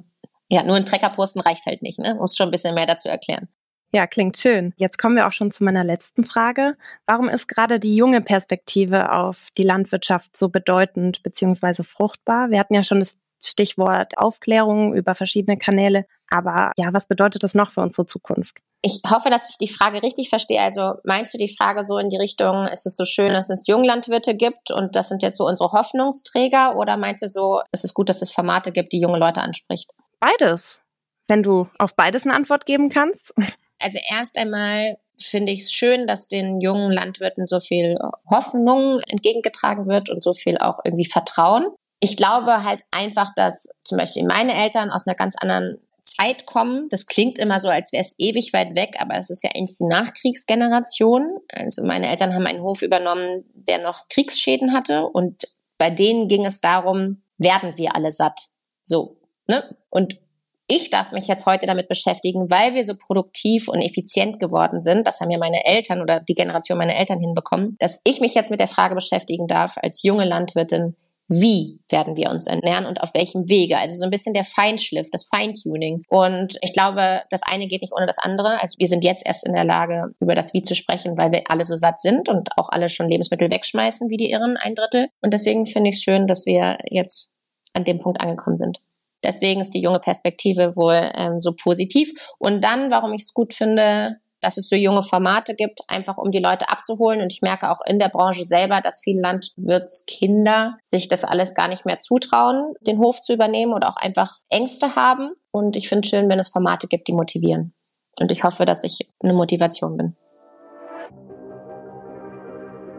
ja, 0.49 0.63
nur 0.63 0.77
ein 0.77 0.85
Treckerposten 0.85 1.41
reicht 1.41 1.65
halt 1.67 1.83
nicht, 1.83 1.99
ne? 1.99 2.17
Muss 2.17 2.37
schon 2.37 2.49
ein 2.49 2.51
bisschen 2.51 2.75
mehr 2.75 2.87
dazu 2.87 3.09
erklären. 3.09 3.49
Ja, 3.95 4.09
klingt 4.09 4.37
schön. 4.37 4.75
Jetzt 4.77 4.99
kommen 4.99 5.15
wir 5.15 5.29
auch 5.29 5.33
schon 5.33 5.53
zu 5.53 5.63
meiner 5.63 5.85
letzten 5.85 6.25
Frage. 6.25 6.77
Warum 7.07 7.29
ist 7.29 7.47
gerade 7.47 7.79
die 7.79 7.95
junge 7.95 8.21
Perspektive 8.23 9.13
auf 9.13 9.51
die 9.57 9.63
Landwirtschaft 9.63 10.37
so 10.37 10.49
bedeutend 10.49 11.23
bzw. 11.23 11.85
fruchtbar? 11.85 12.51
Wir 12.51 12.59
hatten 12.59 12.75
ja 12.75 12.83
schon 12.83 12.99
das 12.99 13.19
Stichwort 13.41 14.19
Aufklärung 14.19 14.95
über 14.95 15.15
verschiedene 15.15 15.59
Kanäle. 15.59 16.07
Aber 16.29 16.73
ja, 16.77 16.89
was 16.93 17.07
bedeutet 17.07 17.45
das 17.45 17.55
noch 17.55 17.71
für 17.71 17.83
unsere 17.83 18.05
Zukunft? 18.05 18.57
Ich 18.83 19.01
hoffe, 19.09 19.31
dass 19.31 19.49
ich 19.49 19.59
die 19.59 19.73
Frage 19.73 20.03
richtig 20.03 20.29
verstehe. 20.29 20.61
Also 20.61 20.95
meinst 21.05 21.33
du 21.33 21.39
die 21.39 21.55
Frage 21.55 21.85
so 21.85 21.97
in 21.97 22.09
die 22.09 22.17
Richtung, 22.17 22.65
ist 22.65 22.87
es 22.87 22.97
so 22.97 23.05
schön, 23.05 23.33
dass 23.33 23.49
es 23.49 23.69
Junglandwirte 23.69 24.35
gibt 24.35 24.73
und 24.73 24.97
das 24.97 25.09
sind 25.09 25.23
jetzt 25.23 25.39
so 25.39 25.47
unsere 25.47 25.71
Hoffnungsträger? 25.71 26.75
Oder 26.75 26.97
meinst 26.97 27.23
du 27.23 27.29
so, 27.29 27.61
ist 27.71 27.85
es 27.85 27.95
gut, 27.95 28.09
dass 28.09 28.23
es 28.23 28.33
Formate 28.33 28.73
gibt, 28.73 28.93
die 28.93 29.01
junge 29.01 29.19
Leute 29.19 29.41
anspricht? 29.41 29.89
Beides. 30.19 30.81
Wenn 31.29 31.45
du 31.45 31.69
auf 31.79 31.95
beides 31.95 32.25
eine 32.25 32.35
Antwort 32.35 32.67
geben 32.67 32.89
kannst. 32.89 33.33
Also 33.81 33.99
erst 34.11 34.39
einmal 34.39 34.97
finde 35.21 35.53
ich 35.53 35.63
es 35.63 35.73
schön, 35.73 36.07
dass 36.07 36.29
den 36.29 36.61
jungen 36.61 36.91
Landwirten 36.91 37.47
so 37.47 37.61
viel 37.61 37.97
Hoffnung 38.31 39.01
entgegengetragen 39.09 39.87
wird 39.87 40.11
und 40.11 40.23
so 40.23 40.33
viel 40.33 40.59
auch 40.59 40.81
irgendwie 40.85 41.05
Vertrauen. 41.05 41.69
Ich 42.01 42.17
glaube 42.17 42.65
halt 42.65 42.83
einfach, 42.91 43.33
dass 43.35 43.69
zum 43.85 43.99
Beispiel 43.99 44.25
meine 44.25 44.55
Eltern 44.55 44.91
aus 44.91 45.07
einer 45.07 45.15
ganz 45.17 45.37
anderen 45.39 45.79
Zeit 46.05 46.47
kommen. 46.47 46.89
Das 46.91 47.07
klingt 47.07 47.39
immer 47.39 47.61
so, 47.61 47.69
als 47.69 47.93
wäre 47.93 48.03
es 48.03 48.15
ewig 48.19 48.53
weit 48.53 48.77
weg, 48.77 48.97
aber 48.99 49.17
es 49.17 49.31
ist 49.31 49.43
ja 49.43 49.51
eigentlich 49.55 49.79
die 49.79 49.87
Nachkriegsgeneration. 49.87 51.39
Also 51.49 51.85
meine 51.85 52.09
Eltern 52.09 52.35
haben 52.35 52.47
einen 52.47 52.63
Hof 52.63 52.83
übernommen, 52.83 53.45
der 53.55 53.79
noch 53.79 54.09
Kriegsschäden 54.09 54.73
hatte 54.73 55.07
und 55.07 55.45
bei 55.79 55.91
denen 55.91 56.29
ging 56.29 56.47
es 56.47 56.61
darum, 56.61 57.23
werden 57.37 57.77
wir 57.77 57.97
alle 57.97 58.13
satt? 58.13 58.49
So, 58.83 59.17
ne? 59.49 59.77
Und 59.91 60.19
ich 60.67 60.91
darf 60.91 61.13
mich 61.13 61.27
jetzt 61.27 61.47
heute 61.47 61.67
damit 61.67 61.89
beschäftigen, 61.89 62.51
weil 62.51 62.75
wir 62.75 62.85
so 62.85 62.95
produktiv 62.97 63.69
und 63.69 63.81
effizient 63.81 64.41
geworden 64.41 64.81
sind. 64.81 65.07
Das 65.07 65.21
haben 65.21 65.31
ja 65.31 65.39
meine 65.39 65.65
Eltern 65.65 66.01
oder 66.01 66.21
die 66.21 66.35
Generation 66.35 66.79
meiner 66.79 66.97
Eltern 66.97 67.21
hinbekommen, 67.21 67.77
dass 67.81 68.01
ich 68.05 68.21
mich 68.21 68.35
jetzt 68.35 68.51
mit 68.51 68.61
der 68.61 68.67
Frage 68.67 68.95
beschäftigen 68.95 69.47
darf, 69.47 69.77
als 69.77 70.03
junge 70.03 70.25
Landwirtin, 70.25 70.97
wie 71.29 71.81
werden 71.89 72.17
wir 72.17 72.31
uns 72.31 72.47
ernähren 72.47 72.87
und 72.87 73.01
auf 73.01 73.15
welchem 73.15 73.49
Wege. 73.49 73.79
Also 73.79 73.97
so 73.97 74.05
ein 74.05 74.11
bisschen 74.11 74.35
der 74.35 74.45
Feinschliff, 74.45 75.09
das 75.11 75.27
Feintuning. 75.27 76.03
Und 76.09 76.59
ich 76.63 76.73
glaube, 76.73 77.23
das 77.31 77.43
eine 77.43 77.67
geht 77.67 77.81
nicht 77.81 77.95
ohne 77.95 78.07
das 78.07 78.19
andere. 78.19 78.61
Also 78.61 78.77
wir 78.79 78.89
sind 78.89 79.05
jetzt 79.05 79.27
erst 79.27 79.47
in 79.47 79.55
der 79.55 79.65
Lage, 79.65 80.13
über 80.21 80.35
das 80.35 80.53
Wie 80.55 80.63
zu 80.63 80.75
sprechen, 80.75 81.17
weil 81.17 81.33
wir 81.33 81.43
alle 81.49 81.65
so 81.65 81.77
satt 81.77 82.01
sind 82.01 82.29
und 82.29 82.51
auch 82.57 82.69
alle 82.69 82.89
schon 82.89 83.09
Lebensmittel 83.09 83.51
wegschmeißen, 83.51 84.11
wie 84.11 84.19
die 84.19 84.31
Irren, 84.31 84.57
ein 84.59 84.75
Drittel. 84.75 85.09
Und 85.23 85.33
deswegen 85.33 85.67
finde 85.67 85.91
ich 85.91 85.97
es 85.97 86.03
schön, 86.03 86.27
dass 86.27 86.47
wir 86.47 86.79
jetzt 86.91 87.35
an 87.73 87.85
dem 87.85 87.99
Punkt 87.99 88.21
angekommen 88.21 88.57
sind. 88.57 88.79
Deswegen 89.25 89.61
ist 89.61 89.75
die 89.75 89.81
junge 89.81 90.01
Perspektive 90.01 90.77
wohl 90.77 91.11
ähm, 91.15 91.41
so 91.41 91.53
positiv. 91.53 92.13
Und 92.39 92.63
dann, 92.63 92.91
warum 92.91 93.13
ich 93.13 93.23
es 93.23 93.35
gut 93.35 93.55
finde, 93.55 94.17
dass 94.45 94.59
es 94.59 94.69
so 94.69 94.77
junge 94.77 95.03
Formate 95.03 95.55
gibt, 95.55 95.81
einfach 95.89 96.19
um 96.19 96.31
die 96.31 96.39
Leute 96.39 96.69
abzuholen. 96.69 97.23
Und 97.23 97.33
ich 97.33 97.41
merke 97.41 97.71
auch 97.71 97.81
in 97.87 97.99
der 97.99 98.11
Branche 98.11 98.45
selber, 98.45 98.81
dass 98.83 99.01
viele 99.03 99.23
Landwirtskinder 99.23 100.77
sich 100.83 101.09
das 101.09 101.25
alles 101.25 101.55
gar 101.55 101.69
nicht 101.69 101.87
mehr 101.87 101.99
zutrauen, 102.01 102.75
den 102.87 102.99
Hof 102.99 103.21
zu 103.21 103.33
übernehmen 103.33 103.73
oder 103.73 103.89
auch 103.89 103.97
einfach 103.97 104.39
Ängste 104.51 104.95
haben. 104.95 105.31
Und 105.51 105.77
ich 105.77 105.89
finde 105.89 106.05
es 106.05 106.11
schön, 106.11 106.29
wenn 106.29 106.39
es 106.39 106.51
Formate 106.51 106.87
gibt, 106.87 107.09
die 107.09 107.15
motivieren. 107.15 107.75
Und 108.21 108.31
ich 108.31 108.45
hoffe, 108.45 108.67
dass 108.67 108.85
ich 108.85 109.09
eine 109.21 109.33
Motivation 109.33 109.97
bin. 109.97 110.17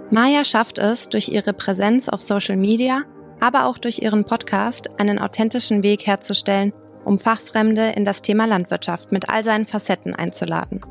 Maya 0.09 0.43
schafft 0.43 0.77
es 0.77 1.09
durch 1.09 1.29
ihre 1.29 1.53
Präsenz 1.53 2.09
auf 2.09 2.21
Social 2.21 2.57
Media 2.57 3.03
aber 3.39 3.65
auch 3.65 3.77
durch 3.77 4.01
ihren 4.01 4.25
Podcast 4.25 4.99
einen 4.99 5.19
authentischen 5.19 5.83
Weg 5.83 6.07
herzustellen, 6.07 6.73
um 7.03 7.19
Fachfremde 7.19 7.91
in 7.91 8.05
das 8.05 8.21
Thema 8.21 8.45
Landwirtschaft 8.45 9.11
mit 9.11 9.29
all 9.29 9.43
seinen 9.43 9.65
Facetten 9.65 10.15
einzuladen. 10.15 10.81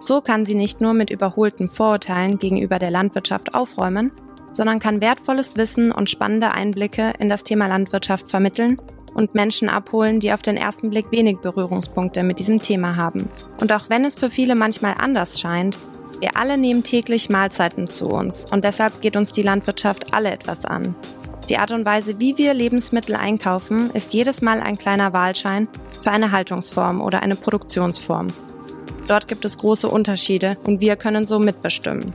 So 0.00 0.20
kann 0.20 0.44
sie 0.44 0.54
nicht 0.54 0.80
nur 0.80 0.94
mit 0.94 1.10
überholten 1.10 1.68
Vorurteilen 1.68 2.38
gegenüber 2.38 2.78
der 2.78 2.90
Landwirtschaft 2.90 3.54
aufräumen, 3.54 4.12
sondern 4.52 4.80
kann 4.80 5.00
wertvolles 5.00 5.56
Wissen 5.56 5.92
und 5.92 6.10
spannende 6.10 6.52
Einblicke 6.52 7.12
in 7.18 7.28
das 7.28 7.44
Thema 7.44 7.66
Landwirtschaft 7.66 8.30
vermitteln 8.30 8.78
und 9.14 9.34
Menschen 9.34 9.68
abholen, 9.68 10.20
die 10.20 10.32
auf 10.32 10.42
den 10.42 10.56
ersten 10.56 10.90
Blick 10.90 11.10
wenig 11.10 11.38
Berührungspunkte 11.38 12.22
mit 12.22 12.38
diesem 12.38 12.60
Thema 12.60 12.96
haben. 12.96 13.28
Und 13.60 13.72
auch 13.72 13.90
wenn 13.90 14.04
es 14.04 14.14
für 14.14 14.30
viele 14.30 14.54
manchmal 14.54 14.94
anders 14.98 15.38
scheint, 15.40 15.78
wir 16.20 16.36
alle 16.36 16.58
nehmen 16.58 16.84
täglich 16.84 17.30
Mahlzeiten 17.30 17.88
zu 17.88 18.08
uns 18.08 18.44
und 18.50 18.64
deshalb 18.64 19.00
geht 19.00 19.16
uns 19.16 19.32
die 19.32 19.42
Landwirtschaft 19.42 20.12
alle 20.12 20.30
etwas 20.30 20.64
an. 20.64 20.94
Die 21.50 21.58
Art 21.58 21.72
und 21.72 21.84
Weise, 21.84 22.20
wie 22.20 22.38
wir 22.38 22.54
Lebensmittel 22.54 23.16
einkaufen, 23.16 23.90
ist 23.90 24.14
jedes 24.14 24.40
Mal 24.40 24.60
ein 24.60 24.78
kleiner 24.78 25.12
Wahlschein 25.12 25.66
für 26.00 26.12
eine 26.12 26.30
Haltungsform 26.30 27.00
oder 27.00 27.22
eine 27.22 27.34
Produktionsform. 27.34 28.28
Dort 29.08 29.26
gibt 29.26 29.44
es 29.44 29.58
große 29.58 29.88
Unterschiede 29.88 30.56
und 30.62 30.80
wir 30.80 30.94
können 30.94 31.26
so 31.26 31.40
mitbestimmen. 31.40 32.14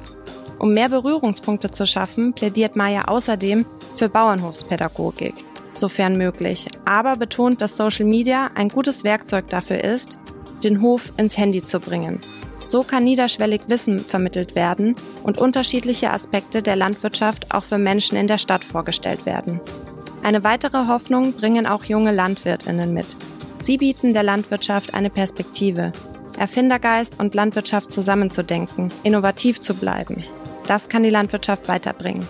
Um 0.57 0.73
mehr 0.73 0.87
Berührungspunkte 0.87 1.69
zu 1.69 1.85
schaffen, 1.85 2.31
plädiert 2.31 2.77
Maya 2.77 3.09
außerdem 3.09 3.65
für 3.97 4.07
Bauernhofspädagogik, 4.07 5.33
sofern 5.73 6.17
möglich, 6.17 6.67
aber 6.85 7.17
betont, 7.17 7.61
dass 7.61 7.75
Social 7.75 8.05
Media 8.05 8.51
ein 8.55 8.69
gutes 8.69 9.03
Werkzeug 9.03 9.49
dafür 9.49 9.83
ist, 9.83 10.17
den 10.63 10.81
Hof 10.81 11.11
ins 11.17 11.37
Handy 11.37 11.61
zu 11.61 11.81
bringen. 11.81 12.21
So 12.65 12.81
kann 12.81 13.03
niederschwellig 13.03 13.61
Wissen 13.67 13.99
vermittelt 13.99 14.55
werden 14.55 14.95
und 15.23 15.37
unterschiedliche 15.37 16.11
Aspekte 16.11 16.63
der 16.63 16.75
Landwirtschaft 16.75 17.53
auch 17.53 17.63
für 17.63 17.77
Menschen 17.77 18.17
in 18.17 18.27
der 18.27 18.39
Stadt 18.39 18.63
vorgestellt 18.63 19.25
werden. 19.27 19.61
Eine 20.23 20.43
weitere 20.43 20.87
Hoffnung 20.87 21.33
bringen 21.33 21.67
auch 21.67 21.83
junge 21.83 22.11
Landwirtinnen 22.11 22.91
mit. 22.91 23.05
Sie 23.61 23.77
bieten 23.77 24.13
der 24.13 24.23
Landwirtschaft 24.23 24.95
eine 24.95 25.11
Perspektive, 25.11 25.91
Erfindergeist 26.39 27.19
und 27.19 27.35
Landwirtschaft 27.35 27.91
zusammenzudenken, 27.91 28.91
innovativ 29.03 29.61
zu 29.61 29.75
bleiben. 29.75 30.23
Das 30.67 30.89
kann 30.89 31.03
die 31.03 31.11
Landwirtschaft 31.11 31.67
weiterbringen. 31.67 32.27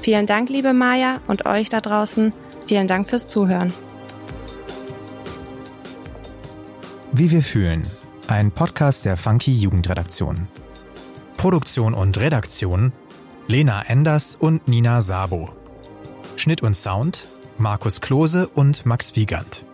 Vielen 0.00 0.26
Dank, 0.26 0.48
liebe 0.48 0.72
Maja, 0.72 1.20
und 1.26 1.46
euch 1.46 1.68
da 1.68 1.80
draußen. 1.80 2.32
Vielen 2.66 2.86
Dank 2.86 3.08
fürs 3.08 3.28
Zuhören. 3.28 3.72
Wie 7.12 7.30
wir 7.30 7.42
fühlen 7.42 7.84
ein 8.32 8.50
Podcast 8.50 9.04
der 9.04 9.18
Funky 9.18 9.52
Jugendredaktion. 9.52 10.48
Produktion 11.36 11.92
und 11.92 12.18
Redaktion 12.18 12.92
Lena 13.46 13.82
Enders 13.82 14.36
und 14.36 14.68
Nina 14.68 15.02
Sabo. 15.02 15.50
Schnitt 16.36 16.62
und 16.62 16.74
Sound 16.74 17.26
Markus 17.58 18.00
Klose 18.00 18.48
und 18.48 18.86
Max 18.86 19.16
Wiegand. 19.16 19.66